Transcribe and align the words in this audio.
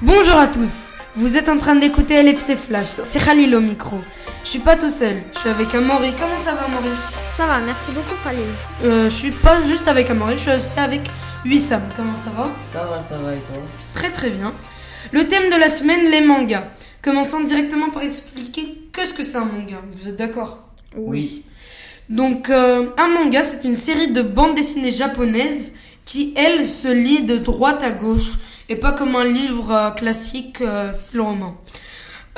Bonjour 0.00 0.34
à 0.36 0.46
tous, 0.46 0.92
vous 1.16 1.36
êtes 1.36 1.48
en 1.48 1.58
train 1.58 1.74
d'écouter 1.74 2.22
LFC 2.22 2.54
Flash, 2.56 2.88
c'est 3.02 3.24
Khalil 3.24 3.54
au 3.56 3.60
micro. 3.60 3.98
Je 4.44 4.50
suis 4.50 4.58
pas 4.60 4.76
tout 4.76 4.88
seul, 4.88 5.16
je 5.34 5.40
suis 5.40 5.48
avec 5.48 5.74
Amaury. 5.74 6.12
Comment 6.12 6.38
ça 6.38 6.52
va 6.54 6.64
Amaury? 6.64 6.94
Ça 7.36 7.46
va, 7.46 7.58
merci 7.60 7.90
beaucoup 7.90 8.14
Khalil. 8.22 8.40
euh, 8.84 9.04
Je 9.10 9.14
suis 9.14 9.30
pas 9.32 9.60
juste 9.62 9.88
avec 9.88 10.08
Amaury, 10.10 10.34
je 10.34 10.42
suis 10.42 10.52
aussi 10.52 10.78
avec 10.78 11.02
Wissam. 11.44 11.82
Comment 11.96 12.16
ça 12.16 12.30
va? 12.36 12.50
Ça 12.72 12.84
va, 12.86 13.02
ça 13.02 13.18
va 13.18 13.32
et 13.34 13.38
toi? 13.38 13.62
Très 13.94 14.10
très 14.10 14.30
bien. 14.30 14.52
Le 15.10 15.26
thème 15.26 15.50
de 15.50 15.56
la 15.56 15.68
semaine, 15.68 16.08
les 16.10 16.20
mangas. 16.20 16.64
Commençons 17.02 17.40
directement 17.40 17.90
par 17.90 18.02
expliquer 18.02 18.78
que 18.92 19.04
ce 19.06 19.12
que 19.12 19.22
c'est 19.24 19.36
un 19.36 19.44
manga. 19.46 19.76
Vous 19.94 20.08
êtes 20.08 20.16
d'accord? 20.16 20.58
Oui. 20.96 21.44
Donc, 22.08 22.50
euh, 22.50 22.86
un 22.96 23.08
manga, 23.08 23.42
c'est 23.42 23.64
une 23.64 23.76
série 23.76 24.08
de 24.12 24.22
bandes 24.22 24.54
dessinées 24.54 24.90
japonaises 24.90 25.74
qui, 26.04 26.32
elles, 26.36 26.66
se 26.66 26.88
lit 26.88 27.22
de 27.22 27.36
droite 27.36 27.82
à 27.82 27.90
gauche 27.90 28.32
et 28.68 28.76
pas 28.76 28.92
comme 28.92 29.16
un 29.16 29.24
livre 29.24 29.72
euh, 29.72 29.90
classique 29.90 30.60
euh, 30.60 30.92
style 30.92 31.20
roman. 31.20 31.56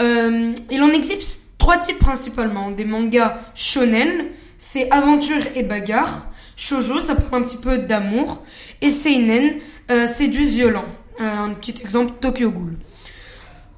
Euh, 0.01 0.52
il 0.71 0.83
en 0.83 0.91
existe 0.91 1.52
trois 1.59 1.79
types 1.79 1.98
principalement. 1.98 2.71
Des 2.71 2.84
mangas 2.84 3.38
shonen, 3.55 4.27
c'est 4.59 4.91
aventure 4.91 5.43
et 5.55 5.62
bagarre. 5.62 6.29
Shoujo, 6.57 7.01
ça 7.01 7.15
parle 7.15 7.43
un 7.43 7.45
petit 7.45 7.57
peu 7.57 7.79
d'amour. 7.79 8.43
Et 8.80 8.91
seinen, 8.91 9.59
c'est 10.07 10.29
du 10.29 10.47
violent. 10.47 10.85
Un 11.19 11.51
petit 11.51 11.74
exemple, 11.83 12.12
Tokyo 12.21 12.51
Ghoul. 12.51 12.77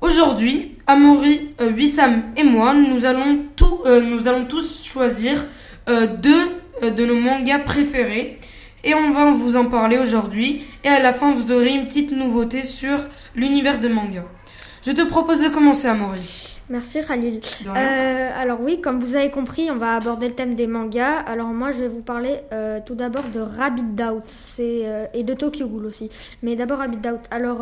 Aujourd'hui, 0.00 0.72
Amaury, 0.88 1.54
euh, 1.60 1.70
Wissam 1.70 2.24
et 2.36 2.42
moi, 2.42 2.74
nous 2.74 3.06
allons, 3.06 3.46
tous 3.56 4.84
choisir 4.84 5.46
deux 5.86 6.48
de 6.82 7.06
nos 7.06 7.20
mangas 7.20 7.60
préférés. 7.60 8.38
Et 8.84 8.94
on 8.94 9.10
va 9.10 9.30
vous 9.30 9.56
en 9.56 9.66
parler 9.66 9.98
aujourd'hui. 9.98 10.64
Et 10.84 10.88
à 10.88 11.00
la 11.00 11.12
fin, 11.12 11.32
vous 11.32 11.52
aurez 11.52 11.70
une 11.70 11.86
petite 11.86 12.10
nouveauté 12.10 12.64
sur 12.64 12.98
l'univers 13.36 13.78
des 13.78 13.88
mangas. 13.88 14.24
Je 14.84 14.90
te 14.90 15.02
propose 15.02 15.40
de 15.40 15.48
commencer, 15.48 15.86
Amaury. 15.86 16.58
Merci 16.68 17.00
Khalil. 17.06 17.40
Euh, 17.66 18.30
alors 18.34 18.60
oui, 18.60 18.80
comme 18.80 18.98
vous 18.98 19.14
avez 19.14 19.30
compris, 19.30 19.70
on 19.70 19.76
va 19.76 19.94
aborder 19.94 20.28
le 20.28 20.34
thème 20.34 20.54
des 20.54 20.66
mangas. 20.66 21.18
Alors 21.26 21.48
moi, 21.48 21.70
je 21.70 21.78
vais 21.78 21.88
vous 21.88 22.00
parler 22.00 22.36
euh, 22.52 22.80
tout 22.84 22.94
d'abord 22.94 23.24
de 23.32 23.40
Rabbit 23.40 23.84
c'est, 24.24 24.82
euh, 24.84 25.06
et 25.12 25.22
de 25.22 25.34
Tokyo 25.34 25.66
Ghoul 25.66 25.86
aussi. 25.86 26.08
Mais 26.42 26.56
d'abord 26.56 26.78
Rabbit 26.78 27.06
Out. 27.08 27.20
Alors 27.30 27.60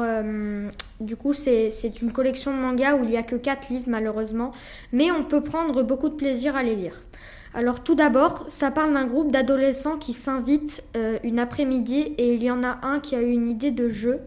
du 1.00 1.16
coup, 1.16 1.32
c'est, 1.32 1.70
c'est 1.70 2.00
une 2.00 2.12
collection 2.12 2.52
de 2.52 2.58
mangas 2.58 2.96
où 2.96 3.04
il 3.04 3.10
n'y 3.10 3.16
a 3.16 3.22
que 3.22 3.36
4 3.36 3.68
livres 3.70 3.88
malheureusement. 3.88 4.52
Mais 4.92 5.10
on 5.10 5.24
peut 5.24 5.42
prendre 5.42 5.82
beaucoup 5.82 6.08
de 6.08 6.14
plaisir 6.14 6.54
à 6.56 6.62
les 6.62 6.76
lire. 6.76 6.94
Alors 7.52 7.82
tout 7.82 7.96
d'abord, 7.96 8.44
ça 8.48 8.70
parle 8.70 8.92
d'un 8.94 9.06
groupe 9.06 9.32
d'adolescents 9.32 9.98
qui 9.98 10.12
s'invitent 10.12 10.84
euh, 10.96 11.18
une 11.24 11.40
après-midi 11.40 12.14
et 12.16 12.34
il 12.34 12.42
y 12.44 12.50
en 12.50 12.62
a 12.62 12.78
un 12.82 13.00
qui 13.00 13.16
a 13.16 13.22
eu 13.22 13.30
une 13.30 13.48
idée 13.48 13.72
de 13.72 13.88
jeu. 13.88 14.20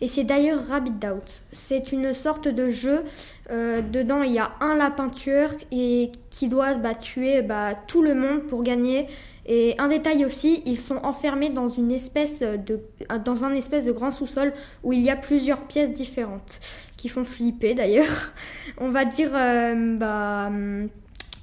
Et 0.00 0.08
c'est 0.08 0.24
d'ailleurs 0.24 0.64
Rabbit 0.66 1.06
Out. 1.06 1.42
C'est 1.52 1.92
une 1.92 2.14
sorte 2.14 2.48
de 2.48 2.70
jeu. 2.70 3.02
euh, 3.50 3.82
dedans, 3.82 4.22
il 4.22 4.32
y 4.32 4.38
a 4.38 4.52
un 4.60 4.76
lapin 4.76 5.08
tueur 5.08 5.50
et 5.72 6.12
qui 6.30 6.48
doit 6.48 6.74
bah, 6.74 6.94
tuer 6.94 7.42
bah, 7.42 7.74
tout 7.86 8.02
le 8.02 8.14
monde 8.14 8.42
pour 8.42 8.62
gagner. 8.62 9.08
Et 9.46 9.74
un 9.78 9.88
détail 9.88 10.24
aussi, 10.24 10.62
ils 10.64 10.80
sont 10.80 10.98
enfermés 11.02 11.50
dans 11.50 11.68
une 11.68 11.90
espèce 11.90 12.40
de 12.40 12.80
dans 13.24 13.44
un 13.44 13.52
espèce 13.52 13.86
de 13.86 13.92
grand 13.92 14.12
sous-sol 14.12 14.52
où 14.84 14.92
il 14.92 15.00
y 15.00 15.10
a 15.10 15.16
plusieurs 15.16 15.60
pièces 15.66 15.90
différentes 15.90 16.60
qui 16.96 17.08
font 17.08 17.24
flipper 17.24 17.74
d'ailleurs. 17.74 18.32
On 18.78 18.90
va 18.90 19.04
dire 19.04 19.30
euh, 19.34 19.96
bah 19.96 20.46
hum, 20.48 20.88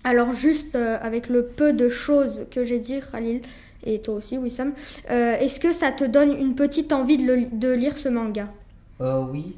alors 0.04 0.34
juste 0.34 0.76
euh, 0.76 0.98
avec 1.02 1.30
le 1.30 1.44
peu 1.46 1.74
de 1.74 1.90
choses 1.90 2.46
que 2.52 2.64
j'ai 2.64 2.80
dit 2.80 3.00
Khalil 3.12 3.42
et 3.86 4.00
toi 4.00 4.16
aussi 4.16 4.38
Wissam, 4.38 4.74
euh, 5.12 5.38
est-ce 5.40 5.60
que 5.60 5.74
ça 5.74 5.92
te 5.92 6.04
donne 6.04 6.32
une 6.38 6.56
petite 6.56 6.92
envie 6.94 7.18
de, 7.18 7.24
le- 7.32 7.46
de 7.52 7.72
lire 7.74 7.98
ce 7.98 8.10
manga? 8.10 8.48
Euh, 9.02 9.22
oui. 9.32 9.56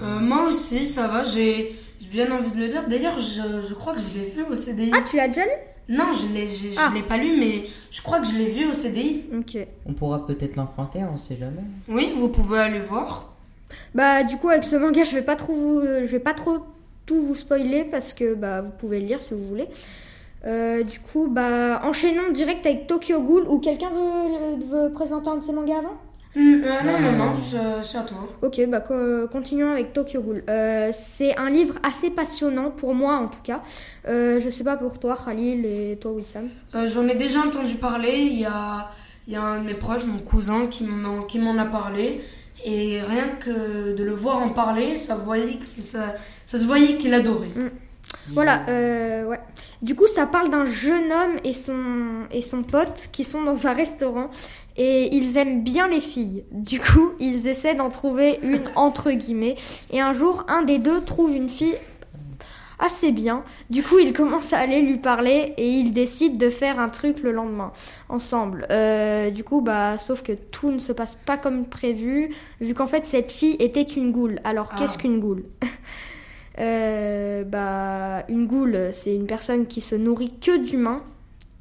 Euh, 0.00 0.18
moi 0.20 0.44
aussi, 0.46 0.86
ça 0.86 1.06
va. 1.06 1.22
J'ai 1.24 1.76
bien 2.10 2.32
envie 2.32 2.50
de 2.50 2.56
le 2.58 2.66
lire. 2.66 2.88
D'ailleurs, 2.88 3.18
je, 3.20 3.60
je 3.66 3.74
crois 3.74 3.92
que 3.92 4.00
je 4.00 4.18
l'ai 4.18 4.24
vu 4.24 4.42
au 4.50 4.54
CDI. 4.54 4.90
Ah, 4.94 5.02
tu 5.08 5.16
l'as 5.16 5.28
déjà 5.28 5.44
lu? 5.44 5.50
Non, 5.88 6.06
je 6.12 6.20
je 6.22 6.68
Ah. 6.78 6.90
l'ai 6.94 7.02
pas 7.02 7.18
lu, 7.18 7.36
mais 7.38 7.64
je 7.90 8.00
crois 8.02 8.20
que 8.20 8.26
je 8.26 8.32
l'ai 8.38 8.46
vu 8.46 8.66
au 8.66 8.72
CDI. 8.72 9.24
Ok. 9.36 9.58
On 9.86 9.92
pourra 9.92 10.26
peut-être 10.26 10.56
l'emprunter, 10.56 11.00
on 11.12 11.18
sait 11.18 11.36
jamais. 11.36 11.62
Oui, 11.88 12.10
vous 12.14 12.28
pouvez 12.28 12.58
aller 12.60 12.78
voir. 12.80 13.32
Bah 13.94 14.22
du 14.22 14.36
coup 14.38 14.48
avec 14.48 14.64
ce 14.64 14.76
manga, 14.76 15.04
je 15.04 15.14
vais 15.14 15.22
pas 15.22 15.36
trop 15.36 15.54
vous, 15.54 15.80
je 15.82 16.06
vais 16.06 16.18
pas 16.18 16.34
trop 16.34 16.58
tout 17.06 17.20
vous 17.20 17.34
spoiler 17.34 17.84
parce 17.84 18.12
que 18.12 18.34
bah 18.34 18.60
vous 18.60 18.70
pouvez 18.72 19.00
le 19.00 19.06
lire 19.06 19.20
si 19.20 19.34
vous 19.34 19.44
voulez. 19.44 19.68
Euh, 20.44 20.82
du 20.82 20.98
coup, 20.98 21.28
bah 21.30 21.80
enchaînons 21.84 22.30
direct 22.32 22.66
avec 22.66 22.86
Tokyo 22.88 23.20
Ghoul 23.20 23.44
ou 23.48 23.58
quelqu'un 23.60 23.90
veut, 23.90 24.64
veut 24.66 24.92
présenter 24.92 25.28
un 25.30 25.36
de 25.36 25.42
ses 25.44 25.52
mangas 25.52 25.78
avant? 25.78 25.94
Hum, 26.34 26.62
euh, 26.64 26.82
non, 26.84 26.92
Non, 26.92 26.98
non, 27.00 27.12
non, 27.12 27.18
non, 27.18 27.24
non. 27.34 27.82
c'est 27.82 27.98
à 27.98 28.02
toi. 28.02 28.16
Ok, 28.40 28.60
bah 28.68 28.80
co- 28.80 29.28
continuons 29.30 29.70
avec 29.72 29.92
Tokyo 29.92 30.20
Ghoul. 30.22 30.42
Euh, 30.48 30.90
c'est 30.94 31.36
un 31.36 31.50
livre 31.50 31.74
assez 31.86 32.10
passionnant 32.10 32.70
pour 32.70 32.94
moi 32.94 33.16
en 33.18 33.28
tout 33.28 33.42
cas. 33.44 33.60
Euh, 34.08 34.40
je 34.40 34.48
sais 34.48 34.64
pas 34.64 34.76
pour 34.76 34.98
toi 34.98 35.16
Khalil 35.22 35.64
et 35.66 35.98
toi 36.00 36.12
Wissam. 36.12 36.48
Euh, 36.74 36.88
J'en 36.88 37.06
ai 37.06 37.14
déjà 37.14 37.40
entendu 37.40 37.74
parler. 37.74 38.16
Il 38.32 38.38
y 38.40 38.46
a, 38.46 38.90
il 39.26 39.34
y 39.34 39.36
a 39.36 39.42
un 39.42 39.60
de 39.60 39.66
mes 39.66 39.74
proches, 39.74 40.06
mon 40.06 40.18
cousin, 40.18 40.66
qui 40.68 40.84
m'en 40.84 41.20
a, 41.20 41.24
qui 41.24 41.38
m'en 41.38 41.56
a 41.58 41.66
parlé. 41.66 42.22
Et 42.64 43.00
rien 43.00 43.28
que 43.40 43.92
de 43.92 44.02
le 44.04 44.12
voir 44.14 44.40
en 44.40 44.48
parler, 44.48 44.96
ça, 44.96 45.16
voyait, 45.16 45.58
que- 45.76 45.82
ça, 45.82 46.14
ça 46.52 46.58
se 46.58 46.66
voyait 46.66 46.98
qu'il 46.98 47.14
adorait. 47.14 47.48
Voilà, 48.28 48.66
euh, 48.68 49.24
ouais. 49.24 49.40
Du 49.80 49.94
coup, 49.94 50.06
ça 50.06 50.26
parle 50.26 50.50
d'un 50.50 50.66
jeune 50.66 51.10
homme 51.10 51.36
et 51.44 51.54
son, 51.54 52.26
et 52.30 52.42
son 52.42 52.62
pote 52.62 53.08
qui 53.10 53.24
sont 53.24 53.40
dans 53.42 53.66
un 53.66 53.72
restaurant 53.72 54.28
et 54.76 55.16
ils 55.16 55.38
aiment 55.38 55.62
bien 55.62 55.88
les 55.88 56.02
filles. 56.02 56.44
Du 56.50 56.78
coup, 56.78 57.12
ils 57.20 57.48
essaient 57.48 57.74
d'en 57.74 57.88
trouver 57.88 58.38
une 58.42 58.60
entre 58.76 59.12
guillemets. 59.12 59.56
Et 59.90 60.02
un 60.02 60.12
jour, 60.12 60.44
un 60.46 60.60
des 60.60 60.78
deux 60.78 61.00
trouve 61.00 61.34
une 61.34 61.48
fille 61.48 61.74
assez 62.78 63.12
bien. 63.12 63.44
Du 63.70 63.82
coup, 63.82 63.98
ils 63.98 64.12
commencent 64.12 64.52
à 64.52 64.58
aller 64.58 64.82
lui 64.82 64.98
parler 64.98 65.54
et 65.56 65.66
ils 65.70 65.92
décident 65.94 66.36
de 66.36 66.50
faire 66.50 66.78
un 66.80 66.90
truc 66.90 67.22
le 67.22 67.32
lendemain 67.32 67.72
ensemble. 68.10 68.66
Euh, 68.70 69.30
du 69.30 69.42
coup, 69.42 69.62
bah, 69.62 69.96
sauf 69.96 70.22
que 70.22 70.32
tout 70.32 70.70
ne 70.70 70.78
se 70.78 70.92
passe 70.92 71.16
pas 71.24 71.38
comme 71.38 71.64
prévu, 71.64 72.34
vu 72.60 72.74
qu'en 72.74 72.88
fait 72.88 73.06
cette 73.06 73.32
fille 73.32 73.56
était 73.58 73.80
une 73.80 74.12
goule. 74.12 74.38
Alors, 74.44 74.68
Ah. 74.72 74.76
qu'est-ce 74.78 74.98
qu'une 74.98 75.18
goule? 75.18 75.44
Bah, 76.58 78.24
une 78.28 78.46
goule, 78.46 78.88
c'est 78.92 79.14
une 79.14 79.26
personne 79.26 79.66
qui 79.66 79.80
se 79.80 79.94
nourrit 79.94 80.32
que 80.40 80.58
d'humains, 80.58 81.02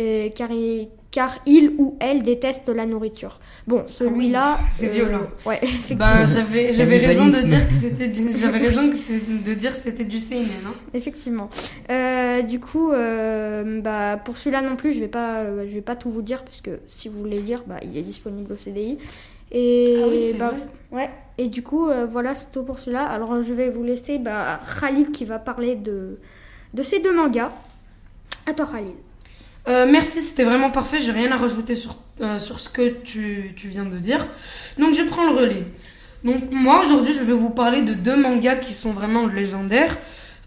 euh, 0.01 0.29
car, 0.33 0.51
il, 0.51 0.87
car 1.11 1.37
il 1.45 1.73
ou 1.77 1.95
elle 1.99 2.23
déteste 2.23 2.69
la 2.69 2.85
nourriture. 2.85 3.39
Bon, 3.67 3.83
celui-là, 3.87 4.57
Ah 4.59 4.65
c'est 4.71 4.87
violent. 4.87 5.27
Ouais, 5.45 5.59
effectivement. 5.61 6.05
Bah, 6.05 6.25
j'avais, 6.25 6.71
j'avais 6.73 6.97
raison 6.97 7.27
de 7.37 7.41
dire 7.41 7.67
que 7.67 7.73
c'était, 7.73 8.07
du- 8.07 8.33
j'avais 8.33 8.57
raison 8.59 8.89
que 8.89 9.43
de 9.49 9.53
dire 9.53 9.71
que 9.71 9.77
c'était 9.77 10.05
du 10.05 10.19
CNN, 10.19 10.45
hein. 10.65 10.73
Effectivement. 10.93 11.49
Euh, 11.91 12.41
du 12.41 12.59
coup, 12.59 12.91
euh, 12.91 13.81
bah, 13.81 14.17
pour 14.23 14.37
celui-là 14.37 14.61
non 14.61 14.75
plus, 14.75 14.93
je 14.93 14.99
vais 14.99 15.07
pas, 15.07 15.41
euh, 15.41 15.65
je 15.69 15.73
vais 15.75 15.81
pas 15.81 15.95
tout 15.95 16.09
vous 16.09 16.21
dire 16.23 16.43
parce 16.43 16.61
que 16.61 16.79
si 16.87 17.09
vous 17.09 17.19
voulez 17.19 17.41
lire, 17.41 17.63
bah, 17.67 17.77
il 17.83 17.95
est 17.97 18.01
disponible 18.03 18.53
au 18.53 18.57
CDI. 18.57 18.97
Et 19.51 19.99
Ah 20.03 20.07
oui, 20.09 20.21
c'est 20.21 20.37
bah, 20.37 20.53
vrai. 20.91 20.99
ouais. 21.03 21.09
Et 21.37 21.49
du 21.49 21.63
coup, 21.63 21.87
euh, 21.87 22.05
voilà, 22.05 22.35
c'est 22.35 22.51
tout 22.51 22.63
pour 22.63 22.79
celui-là. 22.79 23.03
Alors, 23.05 23.41
je 23.41 23.53
vais 23.53 23.69
vous 23.69 23.83
laisser 23.83 24.19
bah, 24.19 24.59
Khalil 24.79 25.11
qui 25.11 25.25
va 25.25 25.39
parler 25.39 25.75
de 25.75 26.19
de 26.73 26.83
ces 26.83 26.99
deux 26.99 27.13
mangas. 27.13 27.51
À 28.47 28.53
toi, 28.53 28.67
Khalil. 28.71 28.93
Euh, 29.67 29.85
merci, 29.89 30.21
c'était 30.21 30.43
vraiment 30.43 30.69
parfait. 30.69 30.99
J'ai 30.99 31.11
rien 31.11 31.31
à 31.31 31.37
rajouter 31.37 31.75
sur, 31.75 31.97
euh, 32.21 32.39
sur 32.39 32.59
ce 32.59 32.69
que 32.69 32.89
tu, 33.03 33.53
tu 33.55 33.67
viens 33.67 33.85
de 33.85 33.97
dire. 33.97 34.25
Donc 34.77 34.93
je 34.93 35.03
prends 35.03 35.23
le 35.29 35.35
relais. 35.35 35.65
Donc 36.23 36.51
moi 36.51 36.81
aujourd'hui 36.81 37.13
je 37.13 37.23
vais 37.23 37.33
vous 37.33 37.49
parler 37.49 37.81
de 37.81 37.93
deux 37.93 38.15
mangas 38.15 38.57
qui 38.57 38.73
sont 38.73 38.91
vraiment 38.91 39.25
légendaires. 39.27 39.97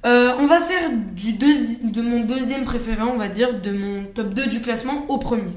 On 0.05 0.47
va 0.47 0.61
faire 0.61 0.91
du 0.93 1.33
de 1.33 2.03
mon 2.03 2.21
deuxième 2.21 2.65
préféré, 2.65 3.03
on 3.03 3.17
va 3.17 3.29
dire, 3.29 3.61
de 3.61 3.73
mon 3.73 4.05
top 4.05 4.35
2 4.35 4.47
du 4.47 4.61
classement 4.61 5.05
au 5.09 5.19
premier. 5.19 5.53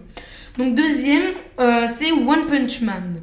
Donc 0.57 0.75
deuxième, 0.75 1.33
euh, 1.59 1.85
c'est 1.87 2.11
One 2.11 2.47
Punch 2.47 2.81
Man. 2.81 3.21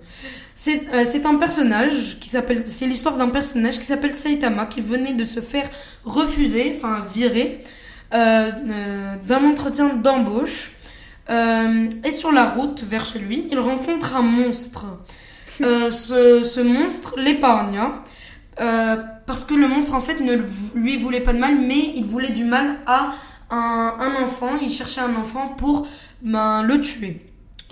C'est 0.55 0.89
euh, 0.93 1.05
c'est 1.05 1.27
un 1.27 1.35
personnage 1.35 2.19
qui 2.21 2.29
s'appelle, 2.29 2.65
c'est 2.67 2.87
l'histoire 2.87 3.17
d'un 3.17 3.29
personnage 3.29 3.79
qui 3.79 3.85
s'appelle 3.85 4.15
Saitama 4.15 4.67
qui 4.67 4.81
venait 4.81 5.15
de 5.15 5.25
se 5.25 5.41
faire 5.41 5.69
refuser, 6.05 6.75
enfin 6.77 7.05
virer, 7.13 7.61
euh, 8.13 8.51
d'un 9.27 9.45
entretien 9.45 9.95
d'embauche. 9.95 10.71
Et 11.29 12.11
sur 12.11 12.33
la 12.33 12.45
route 12.45 12.85
vers 12.85 13.07
chez 13.07 13.19
lui, 13.19 13.49
il 13.51 13.59
rencontre 13.59 14.15
un 14.15 14.23
monstre. 14.23 14.85
Ce, 15.59 16.43
ce 16.43 16.61
monstre 16.61 17.15
l'épargna 17.17 18.03
euh, 18.61 18.97
parce 19.27 19.45
que 19.45 19.55
le 19.55 19.67
monstre 19.67 19.95
en 19.95 20.01
fait 20.01 20.21
ne 20.21 20.37
lui 20.75 20.97
voulait 20.97 21.21
pas 21.21 21.33
de 21.33 21.39
mal, 21.39 21.57
mais 21.59 21.93
il 21.97 22.05
voulait 22.05 22.31
du 22.31 22.45
mal 22.45 22.77
à 22.87 23.13
un, 23.55 23.95
un 24.01 24.25
enfant. 24.25 24.51
Il 24.61 24.71
cherchait 24.71 25.01
un 25.01 25.15
enfant 25.17 25.49
pour 25.57 25.87
ben, 26.23 26.63
le 26.63 26.81
tuer. 26.81 27.21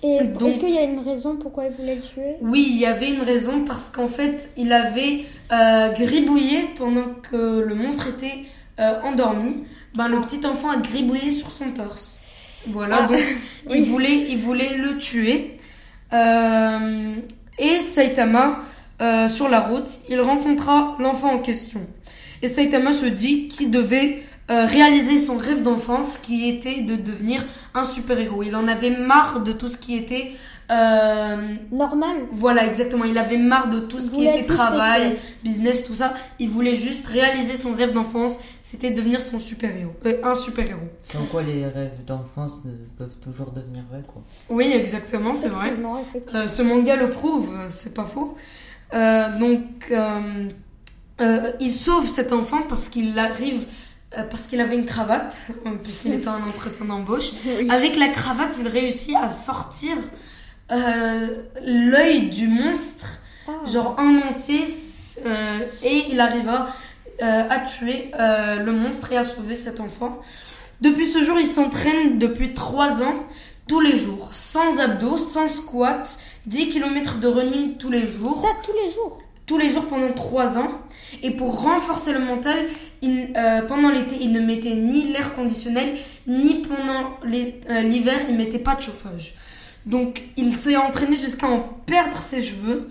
Et 0.05 0.25
Donc- 0.25 0.49
est-ce 0.49 0.59
qu'il 0.59 0.71
y 0.75 0.79
a 0.79 0.83
une 0.83 0.99
raison 1.01 1.37
pourquoi 1.37 1.65
il 1.67 1.73
voulait 1.73 1.95
le 1.97 2.03
tuer? 2.03 2.37
Oui, 2.41 2.67
il 2.71 2.77
y 2.79 2.87
avait 2.87 3.11
une 3.13 3.23
raison 3.23 3.65
parce 3.65 3.89
qu'en 3.91 4.09
fait, 4.09 4.51
il 4.57 4.73
avait 4.73 5.25
euh, 5.53 5.91
gribouillé 5.93 6.71
pendant 6.77 7.09
que 7.31 7.61
le 7.67 7.75
monstre 7.77 8.09
était 8.09 8.45
euh, 8.81 9.01
endormi. 9.05 9.65
Ben, 9.95 10.09
le 10.09 10.21
petit 10.21 10.45
enfant 10.47 10.71
a 10.71 10.79
gribouillé 10.79 11.31
sur 11.31 11.51
son 11.53 11.71
torse. 11.71 12.19
Voilà, 12.67 13.01
Ah, 13.03 13.07
donc 13.07 13.19
oui. 13.71 13.79
il, 13.79 13.85
voulait, 13.85 14.27
il 14.29 14.39
voulait 14.39 14.77
le 14.77 14.99
tuer. 14.99 15.57
Euh, 16.13 17.15
et 17.59 17.81
Saitama 17.81 18.61
sur 19.29 19.49
la 19.49 19.59
route, 19.61 19.91
il 20.09 20.21
rencontra 20.21 20.97
l'enfant 21.01 21.33
en 21.35 21.39
question. 21.41 21.81
Et 22.43 22.49
Saitama 22.49 22.93
se 22.93 23.07
dit 23.07 23.49
qu'il 23.49 23.71
devait 23.71 24.23
euh, 24.51 24.67
réaliser 24.67 25.17
son 25.17 25.37
rêve 25.37 25.63
d'enfance 25.63 26.19
qui 26.19 26.49
était 26.49 26.81
de 26.83 26.97
devenir 26.97 27.45
un 27.75 27.85
super-héros. 27.85 28.43
Il 28.43 28.57
en 28.57 28.67
avait 28.69 28.91
marre 28.91 29.41
de 29.41 29.53
tout 29.53 29.69
ce 29.69 29.77
qui 29.77 29.97
était... 29.97 30.33
euh, 30.71 31.55
Normal. 31.71 32.17
voilà, 32.33 32.67
exactement. 32.67 33.05
Il 33.05 33.17
avait 33.19 33.37
marre 33.37 33.71
de 33.71 33.79
tout 33.79 34.01
ce 34.01 34.11
qui 34.11 34.27
était 34.27 34.45
travail, 34.45 35.03
spécial. 35.03 35.19
business, 35.45 35.85
tout 35.85 35.95
ça. 35.95 36.15
Il 36.41 36.49
voulait 36.49 36.75
juste 36.75 37.07
réaliser 37.07 37.55
son 37.55 37.73
rêve 37.73 37.93
d'enfance. 37.93 38.41
C'était 38.63 38.91
devenir 38.91 39.21
son 39.23 39.39
super-héros. 39.39 39.93
Euh, 40.07 40.21
un 40.25 40.35
super-héros. 40.35 40.89
Comme 41.13 41.27
quoi 41.29 41.43
les 41.43 41.67
rêves 41.67 42.05
d'enfance 42.07 42.63
peuvent 42.99 43.17
toujours 43.23 43.53
devenir 43.53 43.85
vrais, 43.91 44.03
quoi. 44.07 44.23
Oui, 44.51 44.73
exactement, 44.75 45.35
c'est 45.35 45.49
vrai. 45.51 45.73
Euh, 46.35 46.47
ce 46.49 46.63
manga 46.63 46.97
le 46.97 47.11
prouve, 47.11 47.55
c'est 47.69 47.95
pas 47.95 48.05
faux. 48.07 48.37
Euh, 48.95 49.39
donc, 49.39 49.93
euh, 51.21 51.53
il 51.61 51.71
sauve 51.71 52.07
cet 52.07 52.33
enfant 52.33 52.63
parce 52.69 52.89
qu'il 52.89 53.19
arrive, 53.19 53.67
euh, 54.19 54.23
parce 54.25 54.47
qu'il 54.47 54.61
avait 54.61 54.77
une 54.77 54.87
cravate, 54.87 55.37
euh, 55.67 55.71
puisqu'il 55.83 56.15
était 56.15 56.29
en 56.29 56.43
entretien 56.49 56.87
d'embauche. 56.87 57.31
Avec 57.69 57.97
la 57.97 58.09
cravate, 58.09 58.57
il 58.61 58.69
réussit 58.69 59.17
à 59.17 59.29
sortir 59.29 59.97
euh, 60.71 61.29
l'œil 61.65 62.31
du 62.31 62.47
monstre, 62.49 63.07
Ah. 63.49 63.53
genre 63.71 63.97
en 63.99 64.19
entier, 64.31 64.63
et 65.83 66.05
il 66.11 66.21
arriva 66.21 66.69
à 67.21 67.59
tuer 67.61 68.11
le 68.19 68.71
monstre 68.73 69.13
et 69.13 69.17
à 69.17 69.23
sauver 69.23 69.57
cet 69.57 69.81
enfant. 69.81 70.21
Depuis 70.81 71.07
ce 71.07 71.23
jour, 71.23 71.39
il 71.39 71.47
s'entraîne 71.47 72.19
depuis 72.19 72.55
3 72.55 73.03
ans, 73.03 73.27
tous 73.69 73.81
les 73.81 73.99
jours, 73.99 74.31
sans 74.33 74.79
abdos, 74.81 75.19
sans 75.19 75.49
squat, 75.49 76.19
10 76.47 76.71
km 76.71 77.19
de 77.19 77.29
running 77.29 77.77
tous 77.77 77.91
les 77.91 78.07
jours 78.07 78.41
Ça, 78.43 78.49
tous 78.65 78.73
les 78.85 78.91
jours. 78.93 79.19
Tous 79.47 79.59
les 79.59 79.69
jours 79.69 79.87
pendant 79.87 80.13
trois 80.13 80.59
ans. 80.59 80.71
Et 81.23 81.31
pour 81.31 81.63
renforcer 81.63 82.13
le 82.13 82.21
mental, 82.21 82.67
euh, 83.05 83.63
pendant 83.63 83.91
l'été, 83.91 84.17
il 84.21 84.33
ne 84.33 84.41
mettait 84.41 84.77
ni 84.77 85.13
l'air 85.13 85.35
conditionnel, 85.35 85.97
ni 86.27 86.63
pendant 86.63 87.19
euh, 87.25 87.81
l'hiver, 87.83 88.21
il 88.29 88.37
mettait 88.37 88.59
pas 88.59 88.77
de 88.77 88.83
chauffage. 88.83 89.35
Donc 89.85 90.23
il 90.37 90.57
s'est 90.57 90.77
entraîné 90.77 91.17
jusqu'à 91.17 91.49
en 91.49 91.61
perdre 91.87 92.23
ses 92.23 92.43
cheveux. 92.43 92.89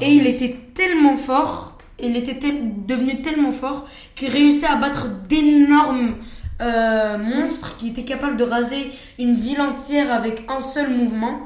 Et 0.00 0.12
il 0.12 0.26
était 0.26 0.56
tellement 0.74 1.16
fort, 1.16 1.78
il 1.98 2.16
était 2.16 2.38
devenu 2.86 3.20
tellement 3.20 3.52
fort 3.52 3.86
qu'il 4.14 4.30
réussit 4.30 4.64
à 4.64 4.76
battre 4.76 5.08
d'énormes 5.28 6.14
euh, 6.62 7.18
monstres 7.18 7.76
qui 7.76 7.88
étaient 7.88 8.04
capables 8.04 8.36
de 8.36 8.44
raser 8.44 8.90
une 9.18 9.34
ville 9.34 9.60
entière 9.60 10.12
avec 10.12 10.42
un 10.48 10.60
seul 10.60 10.90
mouvement, 10.90 11.40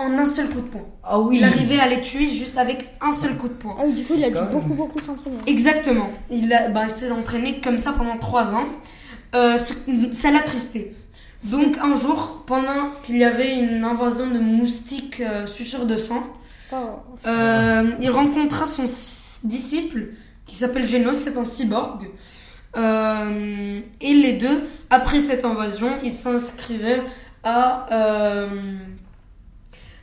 en 0.00 0.18
un 0.18 0.24
seul 0.26 0.48
coup 0.48 0.60
de 0.62 0.68
poing. 0.68 0.86
Ah 1.04 1.20
oui 1.20 1.36
Il 1.38 1.44
arrivait 1.44 1.78
à 1.78 1.86
les 1.88 2.00
tuer 2.00 2.30
juste 2.32 2.56
avec 2.58 2.88
un 3.00 3.12
seul 3.12 3.36
coup 3.36 3.48
de 3.48 3.54
poing. 3.54 3.76
Ah 3.78 3.82
oui, 3.86 3.92
du 3.94 4.04
coup, 4.04 4.14
il 4.16 4.24
a 4.24 4.30
dû 4.30 4.38
beaucoup, 4.52 4.74
beaucoup 4.74 5.00
s'entraîner. 5.00 5.36
Exactement. 5.46 6.10
Il, 6.30 6.52
a- 6.52 6.68
bah, 6.68 6.82
il 6.84 6.90
s'est 6.90 7.10
entraîné 7.10 7.60
comme 7.60 7.78
ça 7.78 7.92
pendant 7.92 8.16
trois 8.18 8.54
ans. 8.54 8.66
Euh, 9.34 9.56
ça 10.12 10.30
l'a 10.30 10.40
tristé. 10.40 10.94
Donc 11.44 11.78
un 11.78 11.94
jour, 11.98 12.42
pendant 12.46 12.90
qu'il 13.02 13.16
y 13.16 13.24
avait 13.24 13.56
une 13.58 13.84
invasion 13.84 14.26
de 14.28 14.38
moustiques 14.38 15.20
euh, 15.20 15.46
suceurs 15.46 15.86
de 15.86 15.96
sang, 15.96 16.22
Oh. 16.72 16.76
euh, 17.26 17.90
il 18.00 18.10
rencontra 18.10 18.64
son 18.66 18.84
disciple 19.42 20.10
qui 20.46 20.54
s'appelle 20.54 20.86
Genos, 20.86 21.14
c'est 21.16 21.36
un 21.36 21.42
cyborg. 21.44 22.08
Euh, 22.76 23.74
et 24.00 24.14
les 24.14 24.34
deux, 24.34 24.68
après 24.90 25.18
cette 25.20 25.44
invasion, 25.44 25.90
ils 26.04 26.12
s'inscrivaient 26.12 27.02
à, 27.42 27.86
euh, 27.92 28.48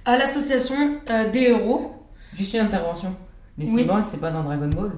à 0.07 0.17
l'association 0.17 0.75
euh, 1.09 1.29
des 1.29 1.41
héros. 1.51 1.91
Juste 2.33 2.53
une 2.55 2.61
intervention. 2.61 3.15
Les 3.57 3.67
Oui. 3.69 3.81
cyborgs, 3.81 4.03
c'est 4.09 4.19
pas 4.19 4.31
dans 4.31 4.43
Dragon 4.43 4.69
Ball 4.69 4.91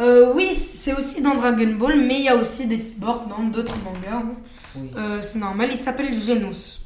Euh, 0.00 0.32
oui, 0.34 0.54
c'est 0.56 0.92
aussi 0.94 1.22
dans 1.22 1.34
Dragon 1.36 1.72
Ball, 1.78 2.00
mais 2.00 2.16
il 2.18 2.24
y 2.24 2.28
a 2.28 2.36
aussi 2.36 2.66
des 2.66 2.78
cyborgs 2.78 3.28
dans 3.28 3.44
d'autres 3.44 3.76
mangas. 3.84 4.16
hein. 4.24 4.34
Oui, 4.76 4.90
Euh, 4.96 5.22
c'est 5.22 5.38
normal, 5.38 5.68
il 5.70 5.76
s'appelle 5.76 6.12
Genos. 6.12 6.80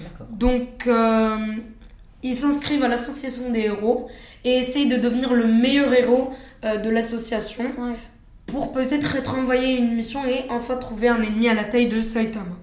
d'accord. 0.00 0.26
Donc, 0.30 0.86
euh, 0.86 1.36
ils 2.22 2.34
s'inscrivent 2.34 2.84
à 2.84 2.88
l'association 2.88 3.50
des 3.50 3.60
héros 3.60 4.08
et 4.44 4.58
essayent 4.58 4.88
de 4.88 4.96
devenir 4.98 5.32
le 5.32 5.46
meilleur 5.46 5.92
héros 5.94 6.30
euh, 6.64 6.76
de 6.76 6.90
l'association 6.90 7.64
Ouais. 7.78 7.94
pour 8.46 8.72
peut-être 8.72 9.16
être 9.16 9.34
envoyé 9.38 9.66
à 9.76 9.78
une 9.78 9.94
mission 9.94 10.20
et 10.26 10.44
enfin 10.50 10.76
trouver 10.76 11.08
un 11.08 11.22
ennemi 11.22 11.48
à 11.48 11.54
la 11.54 11.64
taille 11.64 11.88
de 11.88 12.00
Saitama. 12.02 12.56